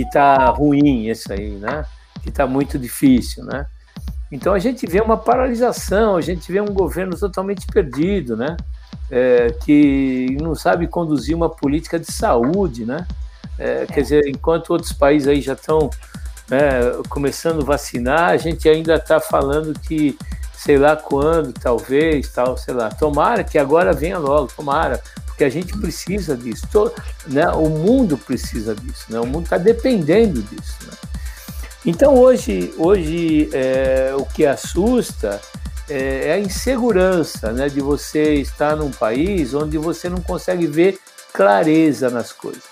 está 0.00 0.46
ruim 0.46 1.10
isso 1.10 1.30
aí, 1.30 1.50
né? 1.50 1.84
que 2.22 2.28
está 2.28 2.46
muito 2.46 2.78
difícil. 2.78 3.44
Né? 3.44 3.66
Então 4.30 4.54
a 4.54 4.58
gente 4.58 4.86
vê 4.86 5.00
uma 5.00 5.16
paralisação, 5.16 6.16
a 6.16 6.20
gente 6.20 6.50
vê 6.50 6.60
um 6.60 6.72
governo 6.72 7.18
totalmente 7.18 7.66
perdido, 7.66 8.36
né? 8.36 8.56
É, 9.10 9.50
que 9.62 10.38
não 10.40 10.54
sabe 10.54 10.86
conduzir 10.86 11.36
uma 11.36 11.50
política 11.50 11.98
de 11.98 12.10
saúde, 12.10 12.86
né? 12.86 13.06
É, 13.58 13.84
quer 13.84 14.00
dizer, 14.00 14.26
enquanto 14.26 14.70
outros 14.70 14.92
países 14.92 15.28
aí 15.28 15.42
já 15.42 15.52
estão 15.52 15.90
né, 16.48 16.58
começando 17.10 17.60
a 17.60 17.64
vacinar, 17.64 18.30
a 18.30 18.36
gente 18.38 18.66
ainda 18.68 18.94
está 18.94 19.20
falando 19.20 19.78
que 19.78 20.16
sei 20.56 20.78
lá 20.78 20.96
quando, 20.96 21.52
talvez, 21.52 22.30
tal, 22.32 22.56
sei 22.56 22.72
lá. 22.72 22.88
Tomara 22.88 23.44
que 23.44 23.58
agora 23.58 23.92
venha 23.92 24.18
logo, 24.18 24.50
tomara, 24.56 25.02
porque 25.42 25.44
a 25.44 25.48
gente 25.48 25.76
precisa 25.76 26.36
disso. 26.36 26.66
Todo, 26.70 26.94
né? 27.26 27.48
O 27.48 27.68
mundo 27.68 28.16
precisa 28.16 28.74
disso, 28.74 29.06
né? 29.08 29.18
O 29.18 29.26
mundo 29.26 29.44
está 29.44 29.58
dependendo 29.58 30.40
disso. 30.42 30.76
Né? 30.86 30.92
Então 31.84 32.14
hoje, 32.16 32.72
hoje 32.78 33.50
é, 33.52 34.14
o 34.16 34.24
que 34.24 34.46
assusta 34.46 35.40
é, 35.88 36.28
é, 36.28 36.32
a 36.34 36.38
insegurança, 36.38 37.52
né? 37.52 37.68
De 37.68 37.80
você 37.80 38.34
estar 38.34 38.76
num 38.76 38.90
país 38.90 39.52
onde 39.54 39.78
você 39.78 40.08
não 40.08 40.20
consegue 40.20 40.66
ver 40.66 40.98
clareza 41.32 42.08
nas 42.08 42.30
coisas. 42.30 42.62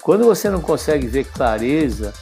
Quando 0.00 0.24
você 0.24 0.48
não 0.48 0.60
consegue 0.60 1.06
ver 1.06 1.24
clareza, 1.24 2.14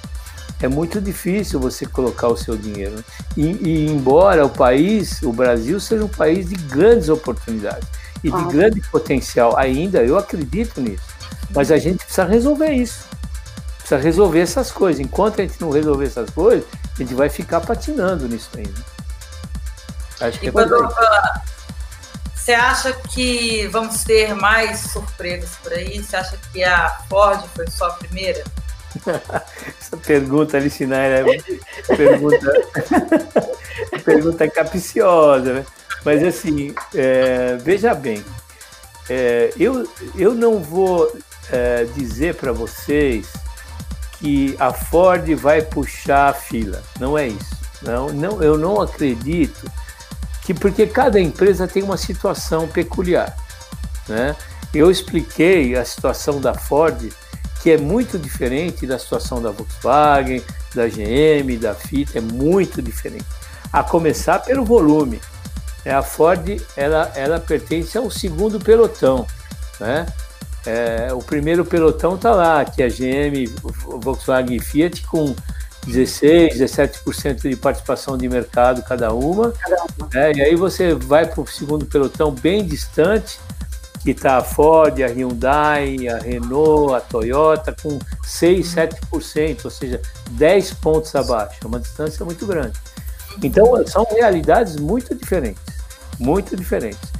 é 0.60 0.66
muito 0.66 1.00
difícil 1.00 1.60
você 1.60 1.84
colocar 1.84 2.28
o 2.28 2.36
seu 2.36 2.56
dinheiro. 2.56 3.04
E, 3.36 3.42
e, 3.42 3.86
embora 3.86 4.46
o 4.46 4.50
país, 4.50 5.22
o 5.22 5.32
Brasil, 5.32 5.78
seja 5.78 6.02
um 6.02 6.08
país 6.08 6.48
de 6.48 6.54
grandes 6.54 7.08
oportunidades 7.10 7.86
e 8.24 8.30
de 8.30 8.44
grande 8.44 8.80
potencial, 8.90 9.56
ainda 9.56 10.02
eu 10.02 10.16
acredito 10.16 10.80
nisso. 10.80 11.04
Mas 11.54 11.70
a 11.70 11.76
gente 11.76 11.98
precisa 11.98 12.24
resolver 12.24 12.72
isso. 12.72 13.04
Precisa 13.78 14.00
resolver 14.00 14.40
essas 14.40 14.72
coisas. 14.72 14.98
Enquanto 14.98 15.40
a 15.40 15.46
gente 15.46 15.60
não 15.60 15.70
resolver 15.70 16.06
essas 16.06 16.30
coisas, 16.30 16.64
a 16.94 16.98
gente 16.98 17.14
vai 17.14 17.28
ficar 17.28 17.60
patinando 17.60 18.26
nisso 18.26 18.48
ainda. 18.56 18.84
Acho 20.20 20.40
que 20.40 20.46
e 20.46 20.48
é 20.48 20.52
quando, 20.52 20.88
você 22.34 22.52
acha 22.52 22.92
que 22.92 23.66
vamos 23.68 24.04
ter 24.04 24.34
mais 24.34 24.80
surpresas 24.80 25.50
por 25.62 25.72
aí? 25.72 26.02
Você 26.02 26.16
acha 26.16 26.38
que 26.52 26.62
a 26.64 26.90
Ford 27.08 27.42
foi 27.54 27.66
só 27.70 27.86
a 27.86 27.92
primeira? 27.92 28.44
Essa 29.80 29.96
pergunta, 29.96 30.56
Alicinar, 30.56 31.10
é 31.10 31.24
pergunta, 31.96 32.52
pergunta 34.04 34.48
capiciosa, 34.48 35.54
né? 35.54 35.66
Mas 36.04 36.22
assim, 36.22 36.74
é, 36.94 37.56
veja 37.56 37.94
bem, 37.94 38.22
é, 39.08 39.52
eu, 39.58 39.88
eu 40.16 40.34
não 40.34 40.60
vou 40.60 41.10
é, 41.50 41.84
dizer 41.94 42.34
para 42.34 42.52
vocês 42.52 43.32
que 44.18 44.56
a 44.58 44.72
Ford 44.72 45.34
vai 45.34 45.62
puxar 45.62 46.28
a 46.28 46.34
fila. 46.34 46.82
Não 46.98 47.16
é 47.16 47.28
isso. 47.28 47.54
Não, 47.82 48.08
não, 48.08 48.42
eu 48.42 48.56
não 48.56 48.80
acredito 48.80 49.70
que 50.42 50.54
porque 50.54 50.86
cada 50.86 51.20
empresa 51.20 51.66
tem 51.66 51.82
uma 51.82 51.96
situação 51.96 52.68
peculiar. 52.68 53.36
Né? 54.08 54.36
Eu 54.72 54.90
expliquei 54.90 55.76
a 55.76 55.84
situação 55.84 56.40
da 56.40 56.54
Ford 56.54 57.12
que 57.62 57.70
é 57.70 57.78
muito 57.78 58.18
diferente 58.18 58.86
da 58.86 58.98
situação 58.98 59.40
da 59.40 59.50
Volkswagen, 59.50 60.42
da 60.74 60.86
GM, 60.86 61.58
da 61.58 61.74
Fiat, 61.74 62.18
é 62.18 62.20
muito 62.20 62.82
diferente. 62.82 63.24
A 63.72 63.82
começar 63.82 64.40
pelo 64.40 64.66
volume. 64.66 65.18
É, 65.84 65.92
a 65.92 66.02
Ford 66.02 66.62
ela, 66.76 67.12
ela 67.14 67.38
pertence 67.38 67.96
ao 67.98 68.10
segundo 68.10 68.58
pelotão. 68.58 69.26
Né? 69.78 70.06
É, 70.66 71.12
o 71.12 71.18
primeiro 71.18 71.64
pelotão 71.64 72.14
está 72.14 72.32
lá, 72.32 72.64
que 72.64 72.82
é 72.82 72.86
a 72.86 72.88
GM, 72.88 73.52
Volkswagen 74.00 74.56
e 74.56 74.60
Fiat 74.60 75.02
com 75.06 75.34
16, 75.86 76.58
17% 76.58 77.48
de 77.48 77.56
participação 77.56 78.16
de 78.16 78.28
mercado 78.28 78.82
cada 78.82 79.12
uma. 79.12 79.52
Cada 79.52 79.82
uma. 79.82 80.08
É, 80.14 80.32
e 80.34 80.42
aí 80.42 80.56
você 80.56 80.94
vai 80.94 81.26
para 81.26 81.40
o 81.40 81.46
segundo 81.46 81.84
pelotão 81.84 82.30
bem 82.30 82.64
distante, 82.64 83.38
que 84.02 84.10
está 84.10 84.38
a 84.38 84.42
Ford, 84.42 85.02
a 85.02 85.06
Hyundai, 85.06 86.08
a 86.08 86.18
Renault, 86.18 86.94
a 86.94 87.00
Toyota, 87.00 87.74
com 87.82 87.98
6, 88.22 88.74
7%, 88.74 89.64
ou 89.64 89.70
seja, 89.70 90.00
10 90.30 90.74
pontos 90.74 91.14
abaixo. 91.14 91.58
É 91.62 91.66
uma 91.66 91.80
distância 91.80 92.24
muito 92.24 92.46
grande. 92.46 92.78
Então, 93.42 93.86
são 93.86 94.06
realidades 94.10 94.76
muito 94.76 95.14
diferentes, 95.14 95.62
muito 96.18 96.56
diferentes. 96.56 97.12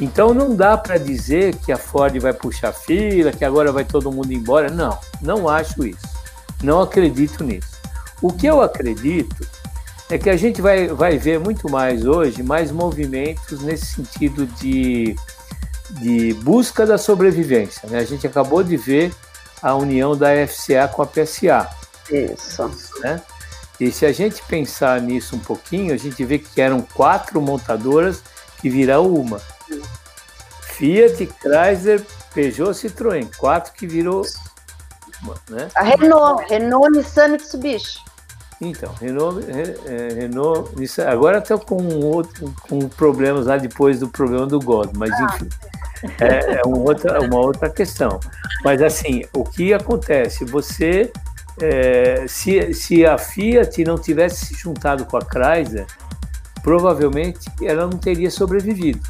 Então, 0.00 0.32
não 0.32 0.54
dá 0.54 0.76
para 0.76 0.96
dizer 0.96 1.56
que 1.56 1.72
a 1.72 1.76
Ford 1.76 2.16
vai 2.20 2.32
puxar 2.32 2.72
fila, 2.72 3.32
que 3.32 3.44
agora 3.44 3.72
vai 3.72 3.84
todo 3.84 4.12
mundo 4.12 4.32
embora. 4.32 4.70
Não, 4.70 4.96
não 5.20 5.48
acho 5.48 5.84
isso. 5.84 6.06
Não 6.62 6.80
acredito 6.80 7.42
nisso. 7.42 7.76
O 8.22 8.32
que 8.32 8.46
eu 8.46 8.60
acredito 8.60 9.46
é 10.10 10.16
que 10.16 10.30
a 10.30 10.36
gente 10.36 10.62
vai, 10.62 10.88
vai 10.88 11.18
ver 11.18 11.38
muito 11.38 11.70
mais 11.70 12.06
hoje, 12.06 12.42
mais 12.42 12.70
movimentos 12.70 13.60
nesse 13.60 13.86
sentido 13.86 14.46
de, 14.46 15.16
de 16.00 16.32
busca 16.42 16.86
da 16.86 16.96
sobrevivência. 16.96 17.88
Né? 17.88 17.98
A 17.98 18.04
gente 18.04 18.26
acabou 18.26 18.62
de 18.62 18.76
ver 18.76 19.12
a 19.60 19.74
união 19.74 20.16
da 20.16 20.28
FCA 20.46 20.88
com 20.88 21.02
a 21.02 21.06
PSA. 21.06 21.68
Isso. 22.10 22.70
Né? 23.00 23.20
E 23.80 23.92
se 23.92 24.04
a 24.04 24.12
gente 24.12 24.42
pensar 24.44 25.00
nisso 25.00 25.36
um 25.36 25.38
pouquinho, 25.38 25.94
a 25.94 25.96
gente 25.96 26.24
vê 26.24 26.38
que 26.38 26.60
eram 26.60 26.80
quatro 26.80 27.40
montadoras 27.40 28.22
que 28.60 28.68
viram 28.68 29.06
uma. 29.06 29.40
Fiat, 30.62 31.28
Chrysler, 31.40 32.04
Peugeot, 32.34 32.70
Citroën. 32.70 33.28
Quatro 33.36 33.72
que 33.72 33.86
virou 33.86 34.22
uma, 35.22 35.34
né? 35.48 35.68
A 35.74 35.82
Renault, 35.82 36.44
Renault, 36.48 36.96
Nissan, 36.96 37.28
Mitsubishi. 37.28 37.98
Então, 38.60 38.92
Renault, 39.00 39.44
é, 39.48 40.14
Renault 40.14 40.72
agora 41.06 41.38
estou 41.38 41.60
com 41.60 41.76
outro, 42.00 42.52
com 42.68 42.88
problemas 42.88 43.46
lá 43.46 43.56
depois 43.56 44.00
do 44.00 44.08
problema 44.08 44.46
do 44.46 44.58
God, 44.58 44.90
mas 44.96 45.12
ah. 45.12 45.26
enfim, 45.26 45.48
é, 46.20 46.54
é 46.56 46.62
uma, 46.66 46.78
outra, 46.78 47.20
uma 47.20 47.38
outra 47.38 47.70
questão. 47.70 48.18
Mas 48.64 48.82
assim, 48.82 49.24
o 49.32 49.44
que 49.44 49.72
acontece? 49.72 50.44
Você, 50.44 51.12
é, 51.60 52.26
se, 52.28 52.72
se 52.74 53.04
a 53.04 53.18
Fiat 53.18 53.84
não 53.84 53.98
tivesse 53.98 54.46
se 54.46 54.54
juntado 54.54 55.04
com 55.04 55.16
a 55.16 55.20
Chrysler, 55.20 55.86
provavelmente 56.62 57.50
ela 57.62 57.86
não 57.86 57.98
teria 57.98 58.30
sobrevivido. 58.30 59.00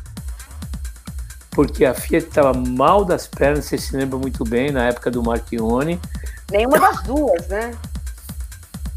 Porque 1.51 1.85
a 1.85 1.95
Fiat 1.95 2.27
estava 2.27 2.53
mal 2.53 3.05
das 3.05 3.27
pernas, 3.27 3.65
você 3.65 3.77
se 3.77 3.97
lembra 3.97 4.19
muito 4.19 4.45
bem, 4.45 4.71
na 4.71 4.87
época 4.87 5.11
do 5.11 5.23
Marchione. 5.23 6.01
Nenhuma 6.51 6.79
das 6.79 7.03
duas, 7.03 7.49
né? 7.49 7.75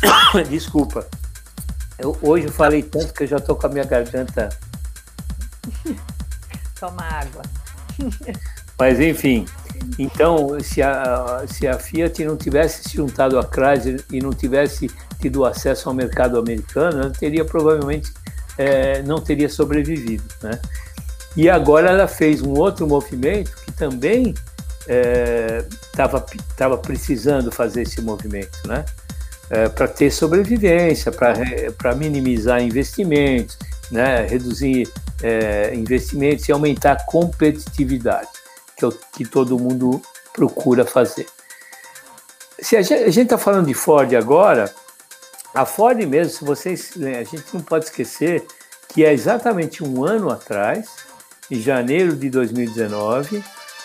Desculpa. 0.50 1.08
Eu, 1.98 2.18
hoje 2.22 2.48
eu 2.48 2.52
falei 2.52 2.82
tanto 2.84 3.14
que 3.14 3.24
eu 3.24 3.28
já 3.28 3.38
estou 3.38 3.56
com 3.56 3.68
a 3.68 3.70
minha 3.70 3.86
garganta. 3.86 4.50
Toma 6.80 7.04
água. 7.04 7.44
Mas 8.80 9.00
enfim, 9.00 9.46
então 9.98 10.60
se 10.60 10.82
a, 10.82 11.44
se 11.48 11.68
a 11.68 11.78
Fiat 11.78 12.24
não 12.26 12.38
tivesse 12.38 12.90
se 12.90 12.96
juntado 12.96 13.38
à 13.38 13.44
Chrysler 13.44 14.04
e 14.12 14.20
não 14.20 14.32
tivesse 14.32 14.90
tido 15.20 15.46
acesso 15.46 15.90
ao 15.90 15.96
mercado 15.96 16.38
americano, 16.38 17.02
ela 17.02 17.12
teria 17.12 17.46
provavelmente 17.46 18.12
é, 18.58 19.02
não 19.04 19.20
teria 19.20 19.50
sobrevivido, 19.50 20.24
né? 20.42 20.60
E 21.36 21.50
agora 21.50 21.90
ela 21.90 22.08
fez 22.08 22.42
um 22.42 22.52
outro 22.52 22.86
movimento 22.86 23.52
que 23.66 23.72
também 23.72 24.34
estava 25.92 26.18
é, 26.18 26.38
tava 26.58 26.78
precisando 26.78 27.52
fazer 27.52 27.84
esse 27.84 28.02
movimento, 28.02 28.58
né? 28.68 28.84
é, 29.52 29.68
para 29.68 29.88
ter 29.88 30.10
sobrevivência, 30.10 31.12
para 31.12 31.94
minimizar 31.94 32.64
investimentos, 32.64 33.58
né, 33.92 34.26
reduzir 34.26 34.90
é, 35.22 35.76
investimentos 35.76 36.48
e 36.48 36.52
aumentar 36.54 36.94
a 36.94 37.04
competitividade, 37.04 38.30
que 38.82 38.86
é 38.86 38.88
o 38.88 38.92
que 38.92 39.26
todo 39.26 39.60
mundo 39.60 40.02
procura 40.34 40.86
fazer. 40.86 41.28
Se 42.60 42.76
a 42.76 42.82
gente 42.82 43.22
está 43.22 43.38
falando 43.38 43.68
de 43.68 43.74
Ford 43.74 44.14
agora, 44.16 44.74
a 45.54 45.66
Ford 45.66 45.98
mesmo, 46.08 46.34
se 46.34 46.44
vocês, 46.44 46.94
a 46.98 47.24
gente 47.24 47.46
não 47.54 47.62
pode 47.62 47.86
esquecer 47.86 48.46
que 48.90 49.06
é 49.06 49.14
exatamente 49.14 49.84
um 49.84 50.04
ano 50.04 50.30
atrás, 50.30 50.88
em 51.50 51.60
janeiro 51.60 52.16
de 52.16 52.30
2019, 52.30 53.44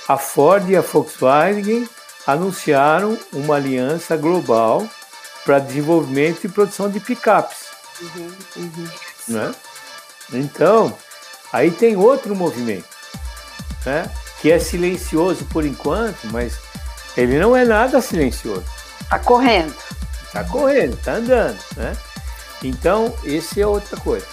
a 0.08 0.16
Ford 0.16 0.68
e 0.68 0.76
a 0.76 0.80
Volkswagen 0.80 1.88
anunciaram 2.26 3.18
uma 3.32 3.56
aliança 3.56 4.16
global 4.16 4.86
para 5.44 5.58
desenvolvimento 5.58 6.44
e 6.44 6.48
produção 6.48 6.90
de 6.90 7.00
picapes. 7.00 7.66
Uhum, 8.00 8.32
uhum. 8.56 8.88
Né? 9.28 9.54
Então, 10.32 10.96
aí 11.52 11.70
tem 11.70 11.96
outro 11.96 12.34
movimento, 12.34 12.88
né? 13.84 14.10
Que 14.40 14.50
é 14.50 14.58
silencioso 14.58 15.44
por 15.46 15.64
enquanto, 15.64 16.26
mas 16.30 16.58
ele 17.16 17.38
não 17.38 17.56
é 17.56 17.64
nada 17.64 18.00
silencioso. 18.00 18.64
Está 19.00 19.18
correndo. 19.18 19.74
Está 20.24 20.44
correndo, 20.44 20.94
está 20.94 21.14
andando. 21.14 21.58
Né? 21.76 21.96
Então, 22.62 23.14
esse 23.24 23.60
é 23.60 23.66
outra 23.66 23.98
coisa. 24.00 24.26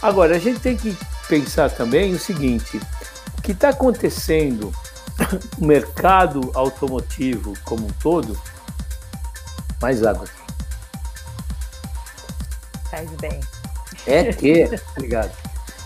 Agora, 0.00 0.36
a 0.36 0.38
gente 0.38 0.60
tem 0.60 0.76
que 0.76 0.96
pensar 1.28 1.70
também 1.70 2.14
o 2.14 2.18
seguinte: 2.18 2.80
o 3.38 3.42
que 3.42 3.52
está 3.52 3.68
acontecendo 3.68 4.72
no 5.58 5.66
mercado 5.66 6.50
automotivo 6.54 7.54
como 7.64 7.86
um 7.86 7.92
todo, 8.02 8.40
mais 9.80 10.04
água 10.04 10.26
Faz 12.90 13.08
bem. 13.20 13.40
É 14.06 14.32
que, 14.32 14.68
obrigado. 14.96 15.32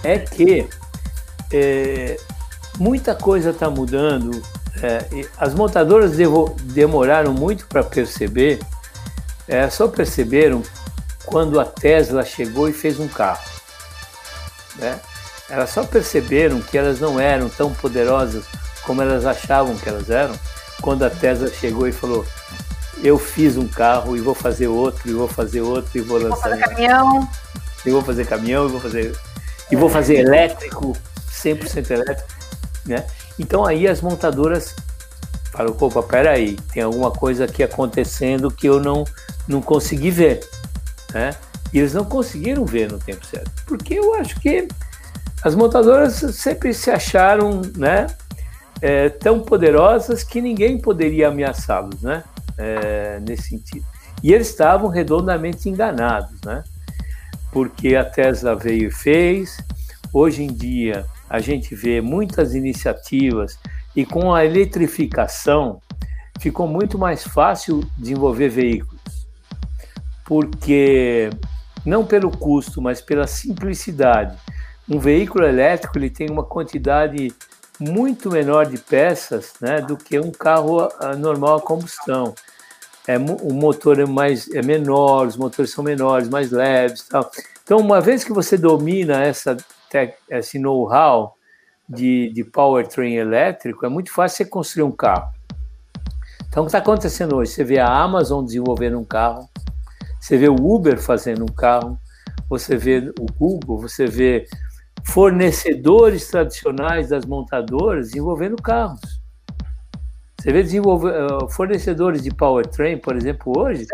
É 0.02 0.18
que 0.18 0.68
é, 1.52 2.16
muita 2.78 3.14
coisa 3.14 3.50
está 3.50 3.70
mudando. 3.70 4.42
É, 4.82 5.26
as 5.38 5.54
montadoras 5.54 6.12
devo, 6.12 6.54
demoraram 6.62 7.32
muito 7.32 7.66
para 7.66 7.82
perceber, 7.82 8.60
é, 9.46 9.68
só 9.70 9.88
perceberam 9.88 10.62
quando 11.24 11.60
a 11.60 11.64
Tesla 11.64 12.24
chegou 12.24 12.68
e 12.68 12.72
fez 12.72 12.98
um 12.98 13.08
carro. 13.08 13.44
Né? 14.76 14.98
Elas 15.48 15.70
só 15.70 15.84
perceberam 15.84 16.60
que 16.60 16.76
elas 16.76 17.00
não 17.00 17.20
eram 17.20 17.48
tão 17.48 17.72
poderosas 17.72 18.44
como 18.82 19.00
elas 19.00 19.24
achavam 19.24 19.76
que 19.76 19.88
elas 19.88 20.10
eram 20.10 20.34
quando 20.82 21.04
a 21.04 21.10
Tesla 21.10 21.48
chegou 21.48 21.88
e 21.88 21.92
falou: 21.92 22.26
eu 23.02 23.18
fiz 23.18 23.56
um 23.56 23.66
carro 23.68 24.16
e 24.16 24.20
vou 24.20 24.34
fazer 24.34 24.66
outro, 24.66 25.08
e 25.08 25.12
vou 25.12 25.28
fazer 25.28 25.60
outro, 25.60 25.90
e 25.98 26.00
vou 26.00 26.18
lançar. 26.18 26.48
Vou 26.48 26.58
fazer 26.58 26.62
caminhão. 26.62 27.28
E 27.84 27.90
vou 27.90 28.02
fazer 28.02 28.26
caminhão, 28.26 28.66
e 28.66 28.70
vou 28.70 28.80
fazer. 28.80 29.18
E 29.70 29.76
vou 29.76 29.88
fazer 29.90 30.16
elétrico, 30.16 30.96
100% 31.30 31.90
elétrico. 31.90 32.33
Né? 32.86 33.04
Então 33.38 33.64
aí 33.64 33.86
as 33.88 34.00
montadoras 34.00 34.74
falam, 35.52 35.74
opa, 35.78 36.02
peraí, 36.02 36.56
tem 36.72 36.82
alguma 36.82 37.10
coisa 37.10 37.44
aqui 37.44 37.62
acontecendo 37.62 38.50
que 38.50 38.66
eu 38.66 38.80
não, 38.80 39.04
não 39.48 39.62
consegui 39.62 40.10
ver. 40.10 40.40
Né? 41.12 41.30
E 41.72 41.78
eles 41.78 41.94
não 41.94 42.04
conseguiram 42.04 42.64
ver 42.64 42.90
no 42.90 42.98
tempo 42.98 43.24
certo. 43.26 43.50
Porque 43.66 43.94
eu 43.94 44.14
acho 44.14 44.38
que 44.40 44.68
as 45.42 45.54
montadoras 45.54 46.14
sempre 46.14 46.72
se 46.72 46.90
acharam 46.90 47.62
né, 47.76 48.06
é, 48.80 49.08
tão 49.08 49.40
poderosas 49.40 50.22
que 50.22 50.40
ninguém 50.40 50.80
poderia 50.80 51.28
ameaçá-los. 51.28 52.02
Né? 52.02 52.22
é, 52.58 53.20
nesse 53.20 53.48
sentido. 53.48 53.84
E 54.22 54.32
eles 54.32 54.48
estavam 54.48 54.88
redondamente 54.88 55.68
enganados, 55.68 56.40
né? 56.44 56.64
Porque 57.52 57.94
a 57.94 58.04
Tesla 58.04 58.54
veio 58.56 58.88
e 58.88 58.90
fez. 58.90 59.58
Hoje 60.12 60.42
em 60.42 60.52
dia, 60.52 61.04
a 61.28 61.38
gente 61.38 61.74
vê 61.74 62.00
muitas 62.00 62.54
iniciativas 62.54 63.58
e 63.94 64.04
com 64.04 64.34
a 64.34 64.44
eletrificação 64.44 65.80
ficou 66.40 66.66
muito 66.66 66.98
mais 66.98 67.24
fácil 67.24 67.80
desenvolver 67.96 68.48
veículos. 68.48 69.00
Porque 70.24 71.30
não 71.84 72.04
pelo 72.04 72.30
custo, 72.30 72.80
mas 72.80 73.00
pela 73.00 73.26
simplicidade. 73.26 74.36
Um 74.88 74.98
veículo 74.98 75.44
elétrico 75.44 75.98
ele 75.98 76.10
tem 76.10 76.28
uma 76.30 76.44
quantidade 76.44 77.32
muito 77.78 78.30
menor 78.30 78.66
de 78.66 78.78
peças 78.78 79.54
né, 79.60 79.80
do 79.80 79.96
que 79.96 80.18
um 80.18 80.30
carro 80.30 80.88
ah, 81.00 81.14
normal 81.16 81.56
a 81.56 81.60
combustão. 81.60 82.34
É, 83.06 83.18
o 83.18 83.52
motor 83.52 83.98
é, 83.98 84.06
mais, 84.06 84.48
é 84.50 84.62
menor, 84.62 85.26
os 85.26 85.36
motores 85.36 85.70
são 85.72 85.84
menores, 85.84 86.28
mais 86.28 86.50
leves 86.50 87.02
tal. 87.08 87.30
Então, 87.62 87.78
uma 87.78 88.00
vez 88.00 88.24
que 88.24 88.32
você 88.32 88.56
domina 88.56 89.22
essa, 89.22 89.56
esse 90.30 90.58
know-how 90.58 91.36
de, 91.88 92.30
de 92.32 92.44
powertrain 92.44 93.14
elétrico, 93.14 93.84
é 93.84 93.88
muito 93.88 94.12
fácil 94.12 94.38
você 94.38 94.44
construir 94.44 94.84
um 94.84 94.92
carro. 94.92 95.32
Então, 96.48 96.62
o 96.62 96.66
que 96.66 96.68
está 96.68 96.78
acontecendo 96.78 97.36
hoje? 97.36 97.50
Você 97.50 97.64
vê 97.64 97.78
a 97.78 97.88
Amazon 97.88 98.44
desenvolvendo 98.44 98.98
um 98.98 99.04
carro, 99.04 99.48
você 100.20 100.36
vê 100.38 100.48
o 100.48 100.54
Uber 100.54 100.98
fazendo 101.00 101.42
um 101.42 101.52
carro, 101.52 101.98
você 102.48 102.76
vê 102.76 103.12
o 103.18 103.26
Google, 103.38 103.78
você 103.78 104.06
vê 104.06 104.46
fornecedores 105.04 106.28
tradicionais 106.28 107.08
das 107.08 107.26
montadoras 107.26 108.08
desenvolvendo 108.08 108.56
carros. 108.56 109.20
Você 110.38 110.52
vê 110.52 110.62
desenvolver, 110.62 111.12
uh, 111.24 111.48
fornecedores 111.48 112.22
de 112.22 112.30
powertrain, 112.30 112.98
por 112.98 113.16
exemplo, 113.16 113.52
hoje, 113.58 113.86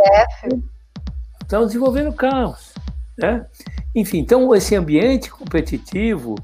estão 1.41 1.67
desenvolvendo 1.67 2.13
carros. 2.13 2.75
Né? 3.17 3.47
Enfim, 3.95 4.19
então 4.19 4.55
esse 4.55 4.75
ambiente 4.77 5.31
competitivo 5.31 6.37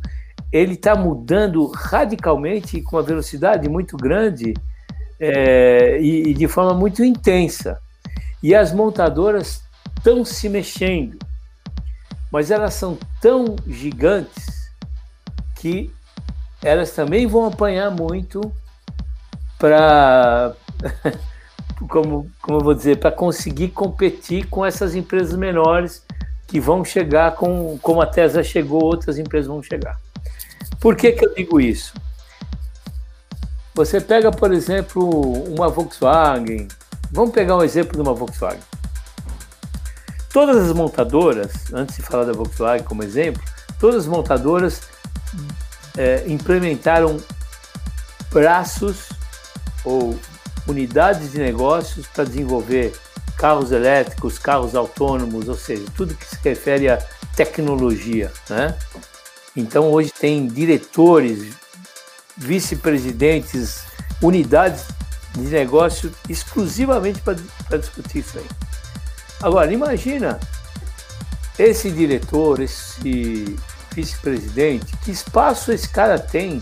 ele 0.52 0.74
está 0.74 0.94
mudando 0.94 1.66
radicalmente 1.66 2.80
com 2.82 2.96
uma 2.96 3.02
velocidade 3.02 3.68
muito 3.68 3.96
grande 3.96 4.54
é, 5.18 5.98
e, 6.00 6.30
e 6.30 6.34
de 6.34 6.48
forma 6.48 6.74
muito 6.74 7.04
intensa. 7.04 7.78
E 8.42 8.54
as 8.54 8.72
montadoras 8.72 9.62
estão 9.96 10.24
se 10.24 10.48
mexendo, 10.48 11.18
mas 12.30 12.50
elas 12.50 12.74
são 12.74 12.98
tão 13.20 13.56
gigantes 13.66 14.70
que 15.56 15.92
elas 16.62 16.92
também 16.92 17.26
vão 17.26 17.46
apanhar 17.46 17.90
muito 17.90 18.40
para, 19.58 20.54
como, 21.88 22.30
como 22.42 22.58
eu 22.58 22.64
vou 22.64 22.74
dizer, 22.74 22.98
para 22.98 23.10
conseguir 23.10 23.68
competir 23.68 24.48
com 24.48 24.64
essas 24.64 24.94
empresas 24.94 25.36
menores 25.36 26.04
que 26.46 26.60
vão 26.60 26.84
chegar 26.84 27.34
com, 27.34 27.78
como 27.82 28.00
a 28.00 28.06
Tesla 28.06 28.42
chegou, 28.42 28.82
outras 28.82 29.18
empresas 29.18 29.48
vão 29.48 29.62
chegar. 29.62 29.98
Por 30.80 30.94
que, 30.96 31.12
que 31.12 31.26
eu 31.26 31.34
digo 31.34 31.60
isso? 31.60 31.92
Você 33.74 34.00
pega, 34.00 34.30
por 34.30 34.52
exemplo, 34.52 35.10
uma 35.52 35.68
Volkswagen. 35.68 36.68
Vamos 37.10 37.32
pegar 37.32 37.56
um 37.56 37.62
exemplo 37.62 37.92
de 37.92 38.00
uma 38.00 38.14
Volkswagen. 38.14 38.62
Todas 40.32 40.56
as 40.56 40.72
montadoras, 40.72 41.72
antes 41.72 41.96
de 41.96 42.02
falar 42.02 42.24
da 42.24 42.32
Volkswagen 42.32 42.84
como 42.84 43.02
exemplo, 43.02 43.42
todas 43.78 44.02
as 44.02 44.06
montadoras 44.06 44.82
é, 45.96 46.24
implementaram 46.26 47.18
braços 48.30 49.08
ou 49.84 50.18
unidades 50.66 51.32
de 51.32 51.38
negócios 51.38 52.06
para 52.06 52.24
desenvolver 52.24 52.92
carros 53.36 53.72
elétricos, 53.72 54.38
carros 54.38 54.74
autônomos, 54.74 55.48
ou 55.48 55.56
seja, 55.56 55.84
tudo 55.96 56.14
que 56.14 56.26
se 56.26 56.38
refere 56.42 56.88
à 56.88 56.98
tecnologia, 57.34 58.32
né? 58.48 58.74
Então 59.54 59.90
hoje 59.90 60.12
tem 60.12 60.46
diretores, 60.46 61.54
vice-presidentes, 62.36 63.80
unidades 64.22 64.84
de 65.34 65.48
negócio 65.48 66.12
exclusivamente 66.28 67.20
para 67.20 67.78
discutir 67.78 68.18
isso 68.18 68.38
aí. 68.38 68.46
Agora, 69.42 69.72
imagina 69.72 70.40
esse 71.58 71.90
diretor, 71.90 72.60
esse 72.60 73.56
vice-presidente, 73.94 74.94
que 75.04 75.10
espaço 75.10 75.72
esse 75.72 75.88
cara 75.88 76.18
tem 76.18 76.60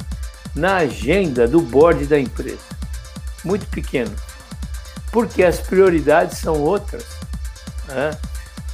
na 0.55 0.77
agenda 0.77 1.49
do 1.49 1.61
board 1.61 2.07
da 2.07 2.19
empresa? 2.19 2.63
Muito 3.45 3.67
pequeno. 3.67 4.15
Porque 5.15 5.45
as 5.45 5.61
prioridades 5.61 6.39
são 6.39 6.61
outras. 6.61 7.05
Né? 7.87 8.11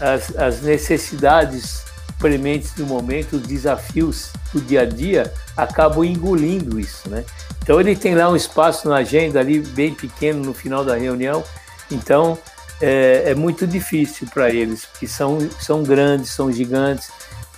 As, 0.00 0.34
as 0.34 0.62
necessidades 0.62 1.84
prementes 2.18 2.72
do 2.72 2.86
momento, 2.86 3.36
os 3.36 3.42
desafios 3.42 4.30
do 4.50 4.58
dia 4.58 4.80
a 4.80 4.84
dia 4.86 5.30
acabam 5.54 6.02
engolindo 6.02 6.80
isso, 6.80 7.10
né? 7.10 7.26
Então 7.62 7.78
ele 7.78 7.94
tem 7.94 8.14
lá 8.14 8.30
um 8.30 8.36
espaço 8.36 8.88
na 8.88 8.96
agenda 8.96 9.38
ali 9.38 9.60
bem 9.60 9.94
pequeno 9.94 10.42
no 10.42 10.54
final 10.54 10.82
da 10.82 10.96
reunião, 10.96 11.44
então 11.90 12.38
é, 12.80 13.24
é 13.26 13.34
muito 13.34 13.66
difícil 13.66 14.26
para 14.32 14.50
eles, 14.50 14.86
porque 14.86 15.06
são, 15.06 15.38
são 15.58 15.82
grandes, 15.82 16.30
são 16.30 16.50
gigantes 16.50 17.10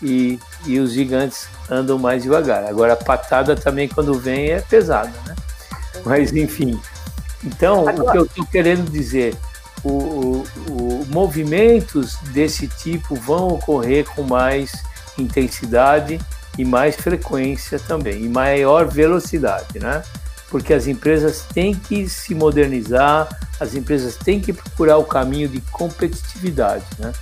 e, 0.03 0.39
e 0.67 0.81
os 0.81 0.93
gigantes 0.93 1.47
andam 1.71 1.99
mais 1.99 2.25
devagar. 2.25 2.65
Agora 2.65 2.95
a 2.95 2.97
patada 2.97 3.55
também 3.55 3.89
quando 3.89 4.15
vem 4.15 4.51
é 4.51 4.61
pesada, 4.61 5.13
né? 5.25 5.37
Mas 6.05 6.33
enfim, 6.33 6.81
então 7.45 7.85
o 7.85 8.11
que 8.11 8.19
eu 8.19 8.25
estou 8.25 8.47
querendo 8.47 8.91
dizer 8.91 9.37
o, 9.85 9.91
o, 9.91 10.45
o, 10.69 11.07
movimentos 11.09 12.17
desse 12.33 12.69
tipo 12.69 13.15
vão 13.17 13.49
ocorrer 13.49 14.07
com 14.15 14.23
mais 14.23 14.73
intensidade 15.19 16.21
e 16.57 16.65
mais 16.65 16.97
frequência 16.97 17.79
também, 17.79 18.25
e 18.25 18.29
maior 18.29 18.87
velocidade, 18.87 19.79
né? 19.81 20.03
Porque 20.49 20.75
as 20.75 20.87
empresas 20.87 21.47
têm 21.53 21.75
que 21.75 22.09
se 22.09 22.35
modernizar, 22.35 23.29
as 23.59 23.75
empresas 23.75 24.17
têm 24.17 24.39
que 24.39 24.53
procurar 24.53 24.99
o 24.99 25.05
caminho 25.05 25.49
de 25.49 25.61
competitividade, 25.73 26.85
né? 26.99 27.13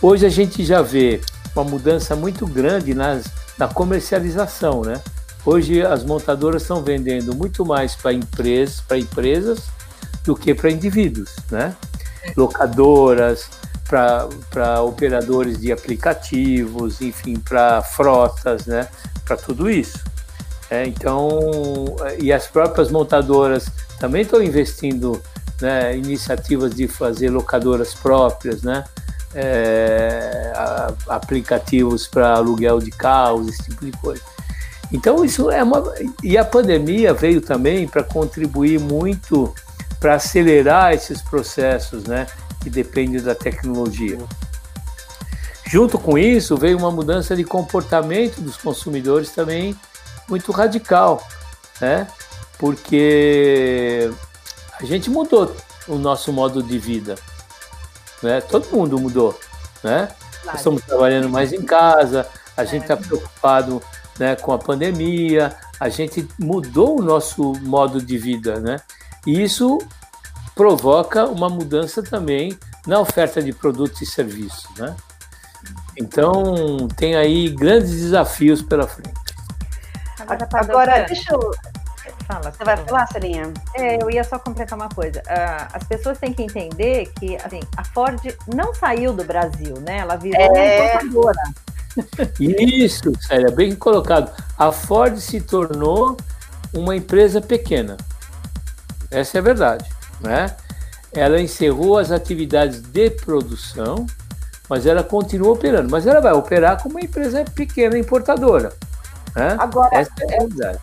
Hoje 0.00 0.24
a 0.24 0.30
gente 0.30 0.64
já 0.64 0.80
vê 0.80 1.20
uma 1.54 1.64
mudança 1.64 2.16
muito 2.16 2.46
grande 2.46 2.94
nas, 2.94 3.26
na 3.58 3.68
comercialização, 3.68 4.80
né? 4.82 5.00
Hoje 5.44 5.82
as 5.82 6.04
montadoras 6.04 6.62
estão 6.62 6.82
vendendo 6.82 7.34
muito 7.34 7.64
mais 7.64 7.94
para 7.94 8.12
empresas, 8.12 8.80
para 8.80 8.98
empresas 8.98 9.68
do 10.24 10.36
que 10.36 10.54
para 10.54 10.70
indivíduos, 10.70 11.34
né? 11.50 11.74
locadoras, 12.36 13.48
para 13.88 14.82
operadores 14.82 15.60
de 15.60 15.72
aplicativos, 15.72 17.00
enfim, 17.00 17.36
para 17.36 17.82
frotas, 17.82 18.66
né? 18.66 18.88
Para 19.24 19.36
tudo 19.36 19.68
isso. 19.68 19.98
É, 20.70 20.86
então, 20.86 21.28
e 22.20 22.32
as 22.32 22.46
próprias 22.46 22.90
montadoras 22.90 23.68
também 23.98 24.22
estão 24.22 24.40
investindo 24.40 25.20
né, 25.60 25.96
iniciativas 25.96 26.72
de 26.72 26.86
fazer 26.86 27.30
locadoras 27.30 27.92
próprias, 27.94 28.62
né? 28.62 28.84
É, 29.34 30.52
aplicativos 31.08 32.06
para 32.06 32.34
aluguel 32.34 32.78
de 32.78 32.90
carros, 32.90 33.48
esse 33.48 33.64
tipo 33.64 33.84
de 33.84 33.92
coisa. 33.92 34.22
Então 34.92 35.24
isso 35.24 35.50
é 35.50 35.62
uma 35.62 35.82
e 36.22 36.36
a 36.36 36.44
pandemia 36.44 37.14
veio 37.14 37.40
também 37.40 37.86
para 37.86 38.02
contribuir 38.02 38.80
muito 38.80 39.54
para 40.00 40.14
acelerar 40.14 40.94
esses 40.94 41.20
processos, 41.20 42.04
né, 42.04 42.26
que 42.62 42.70
dependem 42.70 43.20
da 43.20 43.34
tecnologia. 43.34 44.18
Junto 45.66 45.98
com 45.98 46.18
isso, 46.18 46.56
veio 46.56 46.78
uma 46.78 46.90
mudança 46.90 47.36
de 47.36 47.44
comportamento 47.44 48.40
dos 48.40 48.56
consumidores 48.56 49.30
também 49.30 49.76
muito 50.28 50.50
radical, 50.50 51.24
né? 51.80 52.08
Porque 52.58 54.10
a 54.80 54.84
gente 54.84 55.08
mudou 55.08 55.54
o 55.86 55.96
nosso 55.96 56.32
modo 56.32 56.60
de 56.60 56.76
vida, 56.76 57.14
né? 58.20 58.40
Todo 58.40 58.66
mundo 58.74 58.98
mudou, 58.98 59.38
né? 59.84 60.08
Claro. 60.42 60.58
Estamos 60.58 60.82
trabalhando 60.82 61.28
mais 61.28 61.52
em 61.52 61.62
casa, 61.62 62.26
a 62.56 62.64
gente 62.64 62.82
está 62.82 62.94
é. 62.94 62.96
preocupado 62.96 63.80
né, 64.20 64.36
com 64.36 64.52
a 64.52 64.58
pandemia, 64.58 65.56
a 65.80 65.88
gente 65.88 66.28
mudou 66.38 67.00
o 67.00 67.02
nosso 67.02 67.54
modo 67.62 68.02
de 68.02 68.18
vida, 68.18 68.60
né? 68.60 68.76
E 69.26 69.42
isso 69.42 69.78
provoca 70.54 71.24
uma 71.24 71.48
mudança 71.48 72.02
também 72.02 72.56
na 72.86 73.00
oferta 73.00 73.42
de 73.42 73.50
produtos 73.50 74.02
e 74.02 74.06
serviços, 74.06 74.68
né? 74.76 74.94
Então, 75.96 76.86
tem 76.96 77.16
aí 77.16 77.48
grandes 77.48 77.90
desafios 77.90 78.60
pela 78.60 78.86
frente. 78.86 79.10
Agora, 80.20 80.48
Agora 80.52 81.04
deixa 81.04 81.32
eu... 81.32 81.50
Fala, 82.26 82.52
Você 82.52 82.62
vai 82.62 82.76
falar, 82.76 83.06
Celinha? 83.08 83.52
É, 83.74 84.00
eu 84.00 84.10
ia 84.10 84.22
só 84.22 84.38
completar 84.38 84.78
uma 84.78 84.88
coisa. 84.88 85.20
Uh, 85.20 85.66
as 85.72 85.82
pessoas 85.84 86.16
têm 86.18 86.32
que 86.32 86.42
entender 86.42 87.10
que 87.18 87.36
assim, 87.36 87.60
a 87.76 87.82
Ford 87.82 88.20
não 88.54 88.72
saiu 88.72 89.12
do 89.12 89.24
Brasil, 89.24 89.74
né? 89.80 89.98
Ela 89.98 90.16
virou 90.16 90.40
é... 90.40 90.48
uma 90.48 91.02
importadora. 91.02 91.42
Isso, 92.38 93.12
Célia, 93.20 93.50
bem 93.50 93.74
colocado. 93.74 94.32
A 94.56 94.70
Ford 94.70 95.18
se 95.18 95.40
tornou 95.40 96.16
uma 96.72 96.94
empresa 96.94 97.40
pequena. 97.40 97.96
Essa 99.10 99.38
é 99.38 99.40
a 99.40 99.44
verdade. 99.44 99.90
Né? 100.20 100.54
Ela 101.12 101.40
encerrou 101.40 101.98
as 101.98 102.10
atividades 102.10 102.80
de 102.80 103.10
produção, 103.10 104.06
mas 104.68 104.86
ela 104.86 105.02
continua 105.02 105.52
operando. 105.52 105.90
Mas 105.90 106.06
ela 106.06 106.20
vai 106.20 106.32
operar 106.32 106.80
como 106.82 106.94
uma 106.94 107.04
empresa 107.04 107.44
pequena 107.54 107.98
importadora. 107.98 108.72
Né? 109.34 109.56
Agora, 109.58 109.96
Essa 109.96 110.12
é 110.20 110.36
a 110.36 110.46
verdade. 110.46 110.78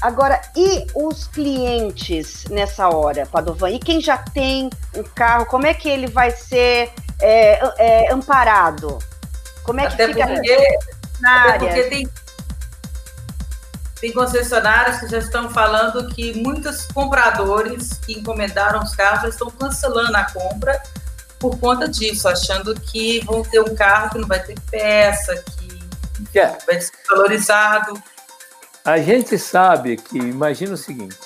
Agora, 0.00 0.40
e 0.56 0.86
os 0.94 1.26
clientes 1.26 2.44
nessa 2.50 2.88
hora, 2.88 3.26
Padovan? 3.26 3.70
E 3.70 3.80
quem 3.80 4.00
já 4.00 4.16
tem 4.16 4.70
um 4.94 5.02
carro, 5.02 5.44
como 5.46 5.66
é 5.66 5.74
que 5.74 5.88
ele 5.88 6.06
vai 6.06 6.30
ser 6.30 6.92
é, 7.20 7.60
é, 7.78 8.12
amparado? 8.12 8.98
Como 9.68 9.80
é 9.80 9.86
que 9.86 9.92
até 9.92 10.08
fica 10.08 10.26
porque, 10.26 10.78
na 11.20 11.40
até 11.40 11.50
área? 11.50 11.58
Porque 11.58 11.82
tem, 11.90 12.08
tem 14.00 14.12
concessionárias 14.14 15.00
que 15.00 15.08
já 15.08 15.18
estão 15.18 15.50
falando 15.50 16.08
que 16.08 16.42
muitos 16.42 16.86
compradores 16.86 17.92
que 17.98 18.14
encomendaram 18.14 18.82
os 18.82 18.96
carros 18.96 19.24
já 19.24 19.28
estão 19.28 19.50
cancelando 19.50 20.16
a 20.16 20.24
compra 20.24 20.82
por 21.38 21.58
conta 21.58 21.86
disso, 21.86 22.26
achando 22.26 22.74
que 22.80 23.22
vão 23.26 23.42
ter 23.42 23.60
um 23.60 23.74
carro 23.74 24.08
que 24.08 24.18
não 24.18 24.26
vai 24.26 24.42
ter 24.42 24.58
peça, 24.70 25.44
que 26.32 26.38
é. 26.38 26.56
vai 26.66 26.80
ser 26.80 26.92
valorizado. 27.06 28.02
A 28.82 28.98
gente 28.98 29.38
sabe 29.38 29.98
que, 29.98 30.16
imagina 30.16 30.72
o 30.72 30.78
seguinte, 30.78 31.18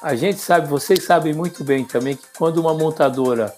a 0.00 0.14
gente 0.14 0.40
sabe, 0.40 0.66
vocês 0.66 1.04
sabem 1.04 1.34
muito 1.34 1.62
bem 1.62 1.84
também 1.84 2.16
que 2.16 2.24
quando 2.38 2.56
uma 2.56 2.72
montadora 2.72 3.54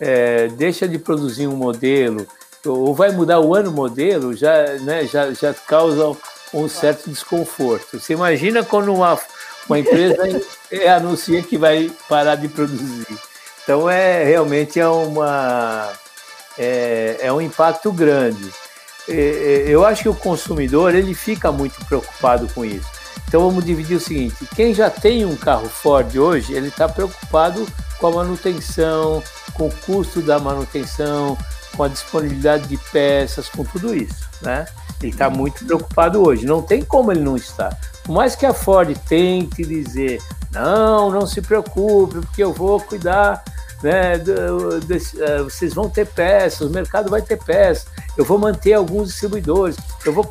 é, 0.00 0.48
deixa 0.48 0.88
de 0.88 0.98
produzir 0.98 1.46
um 1.46 1.54
modelo 1.54 2.26
ou 2.66 2.94
vai 2.94 3.10
mudar 3.10 3.40
o 3.40 3.54
ano 3.54 3.70
modelo, 3.70 4.34
já, 4.34 4.74
né, 4.80 5.06
já, 5.06 5.32
já 5.32 5.52
causa 5.52 6.16
um 6.52 6.68
certo 6.68 7.10
desconforto. 7.10 7.98
Você 7.98 8.12
imagina 8.12 8.64
quando 8.64 8.92
uma, 8.92 9.18
uma 9.68 9.78
empresa 9.78 10.22
anuncia 10.96 11.42
que 11.42 11.58
vai 11.58 11.90
parar 12.08 12.36
de 12.36 12.48
produzir. 12.48 13.06
Então 13.62 13.88
é 13.88 14.22
realmente 14.24 14.78
é 14.78 14.86
uma 14.86 15.90
é, 16.58 17.18
é 17.20 17.32
um 17.32 17.40
impacto 17.40 17.90
grande. 17.92 18.52
Eu 19.06 19.84
acho 19.84 20.02
que 20.02 20.08
o 20.08 20.14
consumidor 20.14 20.94
ele 20.94 21.14
fica 21.14 21.52
muito 21.52 21.84
preocupado 21.84 22.48
com 22.54 22.64
isso. 22.64 22.88
Então 23.28 23.42
vamos 23.42 23.64
dividir 23.64 23.96
o 23.96 24.00
seguinte: 24.00 24.48
quem 24.54 24.72
já 24.72 24.88
tem 24.88 25.24
um 25.24 25.36
carro 25.36 25.68
Ford 25.68 26.16
hoje, 26.16 26.54
ele 26.54 26.68
está 26.68 26.88
preocupado 26.88 27.66
com 27.98 28.06
a 28.06 28.10
manutenção, 28.10 29.22
com 29.52 29.66
o 29.66 29.74
custo 29.86 30.22
da 30.22 30.38
manutenção, 30.38 31.36
com 31.76 31.82
a 31.82 31.88
disponibilidade 31.88 32.68
de 32.68 32.76
peças, 32.90 33.48
com 33.48 33.64
tudo 33.64 33.94
isso, 33.94 34.28
né? 34.40 34.66
Ele 35.02 35.12
está 35.12 35.28
muito 35.28 35.64
preocupado 35.64 36.26
hoje. 36.26 36.46
Não 36.46 36.62
tem 36.62 36.82
como 36.82 37.12
ele 37.12 37.20
não 37.20 37.36
estar. 37.36 37.78
Por 38.02 38.12
mais 38.12 38.34
que 38.34 38.46
a 38.46 38.54
Ford 38.54 38.96
tente 39.08 39.62
dizer, 39.62 40.22
não, 40.52 41.10
não 41.10 41.26
se 41.26 41.42
preocupe, 41.42 42.20
porque 42.20 42.42
eu 42.42 42.52
vou 42.52 42.80
cuidar, 42.80 43.42
né? 43.82 44.18
De, 44.18 44.30
uh, 44.30 45.44
vocês 45.44 45.74
vão 45.74 45.90
ter 45.90 46.06
peças, 46.06 46.68
o 46.68 46.70
mercado 46.70 47.10
vai 47.10 47.20
ter 47.20 47.36
peças, 47.42 47.86
eu 48.16 48.24
vou 48.24 48.38
manter 48.38 48.74
alguns 48.74 49.08
distribuidores, 49.08 49.76
eu 50.04 50.12
vou. 50.12 50.30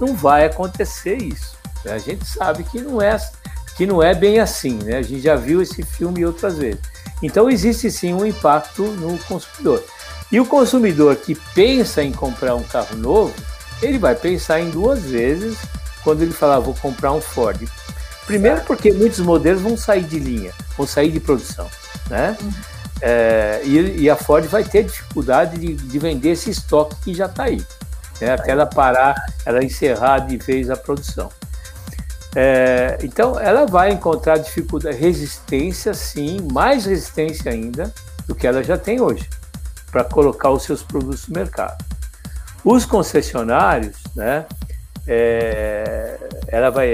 Não 0.00 0.14
vai 0.14 0.46
acontecer 0.46 1.16
isso. 1.16 1.56
A 1.86 1.98
gente 1.98 2.26
sabe 2.26 2.64
que 2.64 2.80
não 2.80 3.00
é 3.00 3.16
que 3.76 3.86
não 3.86 4.02
é 4.02 4.14
bem 4.14 4.40
assim, 4.40 4.74
né? 4.74 4.98
A 4.98 5.02
gente 5.02 5.22
já 5.22 5.36
viu 5.36 5.62
esse 5.62 5.82
filme 5.82 6.24
outras 6.26 6.58
vezes. 6.58 6.80
Então 7.22 7.48
existe 7.48 7.90
sim 7.90 8.12
um 8.12 8.26
impacto 8.26 8.82
no 8.82 9.16
consumidor. 9.20 9.82
E 10.30 10.38
o 10.38 10.46
consumidor 10.46 11.16
que 11.16 11.34
pensa 11.54 12.02
em 12.02 12.12
comprar 12.12 12.54
um 12.54 12.62
carro 12.62 12.96
novo, 12.96 13.34
ele 13.82 13.98
vai 13.98 14.14
pensar 14.14 14.60
em 14.60 14.70
duas 14.70 15.02
vezes 15.02 15.58
quando 16.04 16.22
ele 16.22 16.32
falar 16.32 16.60
vou 16.60 16.74
comprar 16.74 17.12
um 17.12 17.20
Ford. 17.20 17.68
Primeiro 18.26 18.60
porque 18.62 18.92
muitos 18.92 19.18
modelos 19.20 19.60
vão 19.60 19.76
sair 19.76 20.04
de 20.04 20.18
linha, 20.18 20.52
vão 20.76 20.86
sair 20.86 21.10
de 21.10 21.18
produção, 21.18 21.68
né? 22.08 22.36
Uhum. 22.40 22.50
É, 23.02 23.62
e, 23.64 24.02
e, 24.02 24.10
a 24.10 24.14
Ford 24.14 24.44
vai 24.46 24.62
ter 24.62 24.84
dificuldade 24.84 25.56
de, 25.58 25.74
de 25.74 25.98
vender 25.98 26.30
esse 26.30 26.50
estoque 26.50 26.94
que 27.02 27.14
já 27.14 27.24
está 27.26 27.44
aí, 27.44 27.64
né? 28.20 28.34
até 28.34 28.50
ela 28.50 28.66
parar, 28.66 29.14
ela 29.46 29.64
encerrar 29.64 30.18
de 30.18 30.36
vez 30.36 30.68
a 30.68 30.76
produção. 30.76 31.30
É, 32.36 32.98
então, 33.02 33.40
ela 33.40 33.66
vai 33.66 33.90
encontrar 33.90 34.36
dificuldade, 34.36 34.96
resistência, 34.98 35.94
sim, 35.94 36.46
mais 36.52 36.84
resistência 36.84 37.50
ainda 37.50 37.92
do 38.26 38.34
que 38.34 38.46
ela 38.46 38.62
já 38.62 38.76
tem 38.76 39.00
hoje, 39.00 39.28
para 39.90 40.04
colocar 40.04 40.50
os 40.50 40.62
seus 40.62 40.82
produtos 40.82 41.26
no 41.28 41.34
mercado. 41.34 41.84
Os 42.64 42.84
concessionários, 42.84 43.96
né, 44.14 44.46
é, 45.06 46.18
ela, 46.48 46.70
vai, 46.70 46.90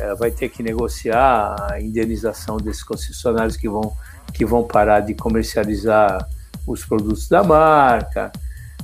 ela 0.00 0.14
vai 0.14 0.30
ter 0.30 0.48
que 0.48 0.62
negociar 0.62 1.56
a 1.70 1.80
indenização 1.80 2.58
desses 2.58 2.82
concessionários 2.82 3.56
que 3.56 3.68
vão, 3.68 3.92
que 4.32 4.44
vão 4.44 4.62
parar 4.62 5.00
de 5.00 5.14
comercializar 5.14 6.28
os 6.66 6.84
produtos 6.84 7.28
da 7.28 7.42
marca, 7.42 8.30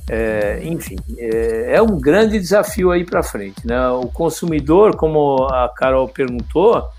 é, 0.09 0.59
enfim, 0.63 0.97
é, 1.17 1.75
é, 1.75 1.81
um 1.81 1.99
grande 1.99 2.39
desafio 2.39 2.91
aí 2.91 3.05
para 3.05 3.23
frente. 3.23 3.65
Né? 3.65 3.89
O 3.89 4.07
consumidor, 4.07 4.95
como 4.95 5.45
a 5.45 5.69
Carol 5.69 6.07
perguntou, 6.09 6.89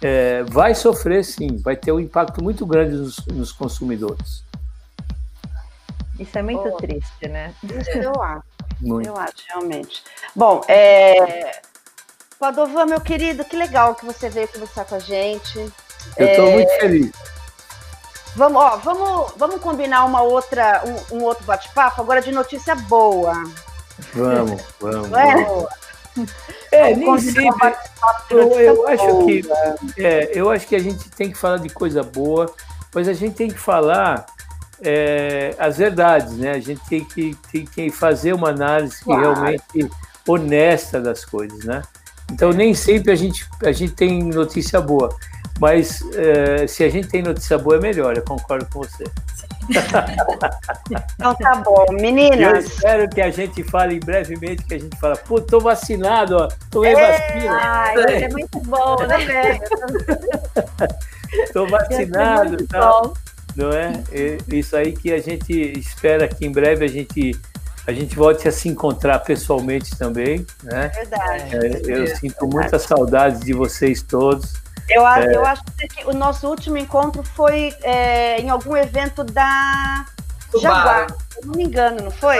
é, 0.00 0.42
vai 0.44 0.74
sofrer 0.74 1.24
sim, 1.24 1.56
vai 1.58 1.76
ter 1.76 1.92
um 1.92 2.00
impacto 2.00 2.42
muito 2.42 2.66
grande 2.66 2.96
nos, 2.96 3.16
nos 3.26 3.52
consumidores. 3.52 4.44
Isso 6.18 6.38
é 6.38 6.42
muito 6.42 6.76
triste, 6.76 7.28
né? 7.28 7.54
Isso 7.62 7.90
eu 7.90 8.12
acho. 8.22 8.42
Muito. 8.80 9.08
Eu 9.08 9.16
acho, 9.16 9.34
realmente. 9.48 10.02
Bom, 10.34 10.62
é... 10.68 11.60
Padovan, 12.38 12.86
meu 12.86 13.00
querido, 13.00 13.44
que 13.44 13.56
legal 13.56 13.94
que 13.94 14.04
você 14.04 14.28
veio 14.28 14.48
conversar 14.48 14.84
com 14.84 14.96
a 14.96 14.98
gente. 14.98 15.58
Eu 16.16 16.26
estou 16.26 16.48
é... 16.48 16.54
muito 16.54 16.70
feliz. 16.80 17.12
Vamos, 18.34 18.62
ó, 18.62 18.76
vamos, 18.78 19.32
vamos 19.36 19.60
combinar 19.60 20.04
uma 20.04 20.22
outra, 20.22 20.82
um, 21.10 21.18
um 21.18 21.22
outro 21.24 21.44
bate-papo 21.44 22.00
agora 22.00 22.20
de 22.22 22.32
notícia 22.32 22.74
boa. 22.74 23.34
Vamos, 24.14 24.62
vamos. 24.80 25.68
É, 26.70 26.92
é 26.92 26.96
nem 26.96 27.18
sempre. 27.18 27.74
Eu, 28.30 28.50
eu 28.58 28.88
acho 28.88 29.26
que 29.26 29.42
é, 30.02 30.30
eu 30.34 30.50
acho 30.50 30.66
que 30.66 30.74
a 30.74 30.78
gente 30.78 31.10
tem 31.10 31.30
que 31.30 31.36
falar 31.36 31.58
de 31.58 31.68
coisa 31.68 32.02
boa, 32.02 32.52
mas 32.94 33.06
a 33.06 33.12
gente 33.12 33.34
tem 33.34 33.48
que 33.48 33.58
falar 33.58 34.26
é, 34.82 35.54
as 35.58 35.78
verdades, 35.78 36.36
né? 36.36 36.52
A 36.52 36.60
gente 36.60 36.80
tem 36.88 37.04
que, 37.04 37.36
tem 37.50 37.64
que 37.64 37.90
fazer 37.90 38.32
uma 38.32 38.50
análise 38.50 39.02
claro. 39.02 39.34
realmente 39.34 39.90
honesta 40.26 41.00
das 41.00 41.24
coisas, 41.24 41.64
né? 41.64 41.82
Então 42.30 42.50
nem 42.52 42.74
sempre 42.74 43.12
a 43.12 43.16
gente, 43.16 43.46
a 43.64 43.72
gente 43.72 43.92
tem 43.94 44.22
notícia 44.22 44.80
boa. 44.80 45.14
Mas 45.60 46.02
é, 46.16 46.66
se 46.66 46.82
a 46.82 46.88
gente 46.88 47.08
tem 47.08 47.22
notícia 47.22 47.56
boa, 47.58 47.76
é 47.76 47.80
melhor, 47.80 48.16
eu 48.16 48.24
concordo 48.24 48.66
com 48.72 48.80
você. 48.80 49.04
então 51.14 51.34
tá 51.36 51.56
bom, 51.56 51.84
meninas. 51.92 52.40
Eu 52.40 52.56
espero 52.56 53.08
que 53.08 53.20
a 53.20 53.30
gente 53.30 53.62
fale 53.62 54.00
brevemente, 54.00 54.64
que 54.64 54.74
a 54.74 54.78
gente 54.78 54.98
fala, 54.98 55.14
pô, 55.16 55.40
tô 55.40 55.60
vacinado, 55.60 56.36
ó, 56.36 56.48
tomei 56.70 56.94
é, 56.94 57.12
vacina. 57.12 57.58
Ai, 57.60 57.96
é. 57.96 58.22
é 58.24 58.28
muito 58.28 58.58
bom, 58.60 58.96
né, 59.06 59.60
tô 61.52 61.66
vacinado, 61.66 62.66
tá? 62.66 63.02
Não 63.56 63.70
é? 63.70 63.92
Isso 64.48 64.76
aí 64.76 64.92
que 64.92 65.12
a 65.12 65.20
gente 65.20 65.52
espera 65.78 66.26
que 66.26 66.46
em 66.46 66.52
breve 66.52 66.84
a 66.84 66.88
gente 66.88 67.38
a 67.86 67.92
gente 67.92 68.14
volte 68.14 68.46
a 68.46 68.52
se 68.52 68.68
encontrar 68.68 69.18
pessoalmente 69.20 69.96
também, 69.96 70.46
né? 70.62 70.88
Verdade. 70.88 71.56
É, 71.90 71.98
eu 71.98 72.06
sinto 72.16 72.46
muita 72.46 72.78
saudade 72.78 73.40
de 73.40 73.52
vocês 73.52 74.02
todos. 74.02 74.54
Eu, 74.88 75.06
é... 75.06 75.34
eu 75.34 75.44
acho 75.44 75.62
que 75.64 76.06
o 76.06 76.12
nosso 76.12 76.48
último 76.48 76.76
encontro 76.76 77.22
foi 77.22 77.74
é, 77.82 78.40
em 78.40 78.50
algum 78.50 78.76
evento 78.76 79.24
da 79.24 80.04
Subaru. 80.50 80.62
Jaguar, 80.62 81.06
se 81.10 81.46
não 81.46 81.54
me 81.54 81.64
engano, 81.64 82.04
não 82.04 82.10
foi? 82.10 82.38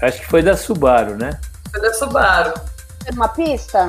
Acho 0.00 0.20
que 0.20 0.26
foi 0.26 0.42
da 0.42 0.56
Subaru, 0.56 1.16
né? 1.16 1.40
Foi 1.72 1.80
da 1.80 1.92
Subaru. 1.94 2.54
Foi 3.02 3.12
numa 3.12 3.28
pista? 3.28 3.88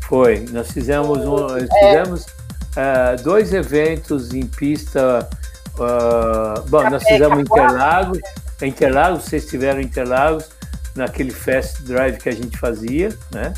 Foi. 0.00 0.46
Nós 0.50 0.70
fizemos, 0.70 1.18
um, 1.18 1.36
nós 1.36 1.64
é. 1.64 1.66
fizemos 1.66 2.26
uh, 2.76 3.22
dois 3.22 3.52
eventos 3.52 4.32
em 4.32 4.46
pista. 4.46 5.28
Uh, 5.74 6.62
bom, 6.68 6.88
nós 6.90 7.02
fizemos 7.02 7.38
Interlagos. 7.40 8.18
Interlagos, 8.62 9.24
vocês 9.24 9.46
tiveram 9.46 9.80
Interlagos 9.80 10.48
naquele 10.94 11.30
fast 11.30 11.82
drive 11.82 12.18
que 12.18 12.28
a 12.28 12.32
gente 12.32 12.56
fazia, 12.58 13.16
né? 13.32 13.52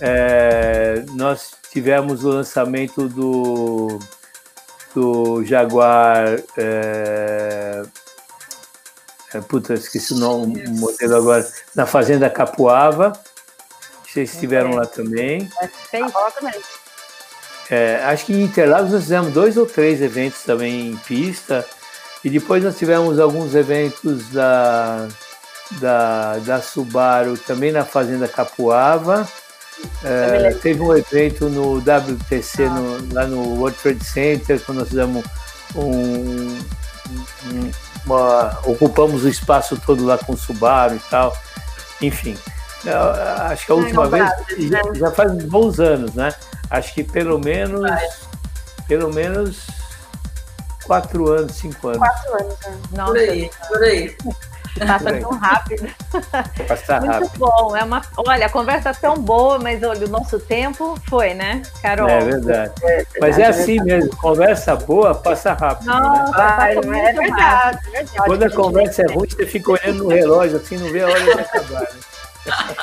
É, 0.00 1.04
nós 1.12 1.52
tivemos 1.70 2.24
o 2.24 2.30
lançamento 2.30 3.08
do, 3.08 3.98
do 4.94 5.44
Jaguar. 5.44 6.36
É, 6.58 7.82
é, 9.32 9.40
puta, 9.40 9.74
esqueci 9.74 10.12
o 10.14 10.18
nome, 10.18 10.64
o 10.66 10.70
modelo 10.72 11.16
agora. 11.16 11.48
Na 11.74 11.86
Fazenda 11.86 12.28
Capuava. 12.28 13.12
Vocês 14.04 14.34
estiveram 14.34 14.74
lá 14.74 14.86
também. 14.86 15.48
É, 15.60 15.68
acho 18.06 18.26
que 18.26 18.32
em 18.32 18.42
Interlagos 18.42 18.92
nós 18.92 19.02
fizemos 19.02 19.32
dois 19.32 19.56
ou 19.56 19.66
três 19.66 20.02
eventos 20.02 20.42
também 20.42 20.90
em 20.90 20.96
pista. 20.96 21.64
E 22.24 22.30
depois 22.30 22.62
nós 22.62 22.78
tivemos 22.78 23.18
alguns 23.18 23.54
eventos 23.54 24.30
da, 24.30 25.08
da, 25.72 26.38
da 26.38 26.60
Subaru 26.60 27.36
também 27.36 27.70
na 27.70 27.84
Fazenda 27.84 28.26
Capuava. 28.26 29.28
É, 30.02 30.54
teve 30.62 30.80
um 30.80 30.96
evento 30.96 31.48
no 31.50 31.78
WTC, 31.78 32.68
no, 32.68 33.14
lá 33.14 33.26
no 33.26 33.58
World 33.58 33.76
Trade 33.78 34.04
Center, 34.04 34.60
quando 34.64 34.78
nós 34.78 34.88
fizemos 34.88 35.24
um, 35.74 36.58
um 37.50 37.70
uma, 38.06 38.58
ocupamos 38.64 39.24
o 39.24 39.28
espaço 39.28 39.80
todo 39.84 40.04
lá 40.04 40.18
com 40.18 40.32
o 40.32 40.36
Subaru 40.36 40.96
e 40.96 41.10
tal. 41.10 41.36
Enfim, 42.00 42.36
acho 43.50 43.66
que 43.66 43.72
a 43.72 43.74
última 43.74 44.06
vez 44.08 44.24
já, 44.58 44.82
né? 44.82 44.82
já, 44.94 45.10
faz 45.10 45.32
bons 45.44 45.80
anos, 45.80 46.14
né? 46.14 46.34
Acho 46.74 46.92
que 46.92 47.04
pelo 47.04 47.38
menos 47.38 47.82
pelo 48.88 49.12
menos 49.12 49.66
quatro 50.84 51.30
anos, 51.30 51.52
cinco 51.52 51.88
anos. 51.88 51.98
Quatro 51.98 52.34
anos, 52.34 52.58
né? 52.66 52.78
Nossa, 52.92 53.12
por 53.12 53.18
aí, 53.18 53.50
por 53.68 53.82
aí. 53.82 54.16
Passa 54.74 55.20
tão 55.20 55.30
rápido. 55.30 55.88
Passa 56.66 57.00
Muito 57.00 57.12
rápido. 57.12 57.38
bom. 57.38 57.76
É 57.76 57.84
uma... 57.84 58.02
Olha, 58.16 58.46
a 58.46 58.50
conversa 58.50 58.88
é 58.88 58.92
tão 58.92 59.14
boa, 59.14 59.56
mas 59.56 59.80
olha, 59.84 60.04
o 60.04 60.10
nosso 60.10 60.40
tempo 60.40 60.98
foi, 61.08 61.32
né, 61.32 61.62
Carol? 61.80 62.08
É 62.08 62.24
verdade. 62.24 62.72
É, 62.82 63.06
mas 63.20 63.38
é 63.38 63.46
assim 63.46 63.80
mesmo, 63.82 64.16
conversa 64.16 64.74
boa 64.74 65.14
passa 65.14 65.52
rápido. 65.52 65.86
Né? 65.86 66.00
Nossa, 66.00 66.24
né? 66.24 66.32
Vai, 66.36 66.76
é 66.76 66.80
verdade, 66.80 67.78
é 67.86 67.90
verdade. 67.90 68.16
Quando 68.26 68.42
a 68.42 68.50
conversa 68.50 69.02
é 69.02 69.12
ruim, 69.12 69.28
você 69.28 69.46
fica 69.46 69.70
olhando 69.70 70.04
no 70.04 70.08
relógio, 70.08 70.56
assim, 70.56 70.76
não 70.76 70.90
vê 70.90 71.02
a 71.02 71.08
hora 71.08 71.22
de 71.22 71.30
acabar. 71.30 71.80
Né? 71.82 72.13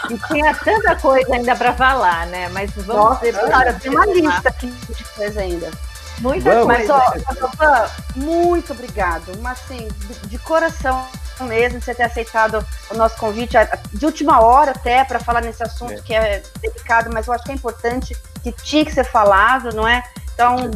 E 0.10 0.18
tinha 0.28 0.54
tanta 0.56 0.96
coisa 0.96 1.36
ainda 1.36 1.56
para 1.56 1.74
falar, 1.74 2.26
né? 2.28 2.50
Mas 2.50 2.72
vamos 2.72 2.96
Nossa, 2.96 3.22
ver. 3.22 3.34
Cara, 3.34 3.74
tem 3.74 3.92
uma 3.92 4.06
lista 4.06 4.50
aqui 4.50 4.68
de 4.68 5.04
coisa 5.16 5.42
ainda. 5.42 5.72
Muita 6.20 6.52
vamos, 6.52 6.76
coisa. 6.76 6.94
Mas, 6.94 7.42
ó, 7.62 7.90
muito 8.16 8.74
obrigado. 8.74 9.38
Mas, 9.40 9.60
assim, 9.60 9.88
de, 9.88 10.28
de 10.28 10.38
coração 10.40 11.08
mesmo 11.42 11.82
você 11.82 11.96
ter 11.96 12.04
aceitado 12.04 12.64
o 12.90 12.94
nosso 12.94 13.18
convite 13.18 13.58
de 13.94 14.06
última 14.06 14.42
hora 14.42 14.72
até 14.72 15.04
para 15.04 15.20
falar 15.20 15.42
nesse 15.42 15.64
assunto 15.64 15.94
é. 15.94 16.02
que 16.02 16.14
é 16.14 16.44
delicado, 16.62 17.10
mas 17.12 17.28
eu 17.28 17.34
acho 17.34 17.44
que 17.44 17.52
é 17.52 17.56
importante 17.56 18.16
que 18.44 18.52
tinha 18.52 18.86
que 18.86 18.92
ser 18.92 19.04
falado, 19.04 19.74
não 19.76 19.88
é? 19.88 20.04
Então, 20.34 20.56
um 20.56 20.72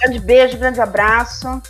grande 0.00 0.18
beijo, 0.20 0.58
grande 0.58 0.80
abraço 0.80 1.62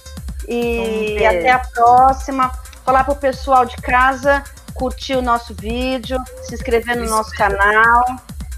e, 0.49 1.19
e 1.19 1.27
até 1.27 1.51
a 1.51 1.59
próxima. 1.59 2.51
Falar 2.85 3.05
para 3.05 3.15
o 3.15 3.17
pessoal 3.17 3.65
de 3.65 3.77
casa 3.77 4.45
curtir 4.77 5.16
o 5.16 5.22
nosso 5.22 5.55
vídeo, 5.55 6.18
se 6.43 6.55
inscrever 6.55 6.97
no 6.97 7.09
nosso 7.09 7.31
canal. 7.33 8.05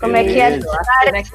Como 0.00 0.16
é 0.16 0.24
que 0.24 0.40
é? 0.40 0.60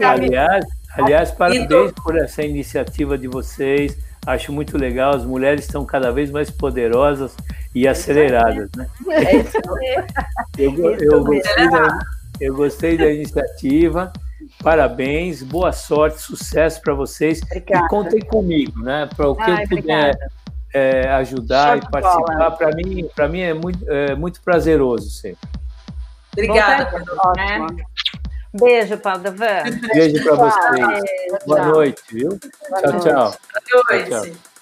Aliás, 0.06 0.66
aliás, 0.98 1.32
parabéns 1.32 1.92
por 2.04 2.18
essa 2.18 2.44
iniciativa 2.44 3.18
de 3.18 3.28
vocês. 3.28 3.98
Acho 4.26 4.54
muito 4.54 4.78
legal. 4.78 5.16
As 5.16 5.26
mulheres 5.26 5.66
estão 5.66 5.86
cada 5.86 6.12
vez 6.12 6.32
mais 6.32 6.50
poderosas 6.50 7.36
e 7.76 7.88
aceleradas, 7.88 8.70
né? 8.76 8.88
É 9.10 9.38
isso 9.38 9.58
eu, 10.58 10.96
eu, 10.96 11.24
gostei 11.24 11.70
da, 11.70 12.00
eu 12.40 12.56
gostei 12.56 12.98
da 12.98 13.12
iniciativa. 13.12 14.14
Parabéns, 14.62 15.42
boa 15.42 15.72
sorte, 15.72 16.22
sucesso 16.22 16.82
para 16.82 16.94
vocês. 16.94 17.42
Obrigada. 17.44 17.86
E 17.86 17.90
contem 17.90 18.20
comigo, 18.22 18.82
né? 18.82 19.10
Para 19.16 19.30
o 19.30 19.36
que 19.36 19.42
Ai, 19.44 19.64
eu 19.64 19.68
puder 19.70 20.18
é, 20.74 21.10
ajudar 21.14 21.78
Show 21.80 21.88
e 21.88 21.92
participar, 21.92 22.52
para 22.52 22.72
mim, 22.76 23.10
para 23.16 23.28
mim 23.28 23.42
é 23.42 23.54
muito, 23.54 23.90
é 23.90 24.16
muito 24.16 24.42
prazeroso 24.42 25.10
sempre. 25.10 25.48
Obrigada, 26.34 26.90
Né? 27.38 27.68
Beijo, 28.54 28.98
Padovan. 28.98 29.64
Beijo 29.94 30.24
para 30.24 30.36
vocês. 30.36 31.02
Boa 31.46 31.66
noite, 31.66 32.04
viu? 32.12 32.30
Boa 32.70 32.82
tchau, 32.82 32.92
noite. 32.92 33.04
tchau. 33.04 33.14
Boa 33.72 33.84
noite. 33.98 34.10
Tchau, 34.10 34.22
tchau. 34.22 34.53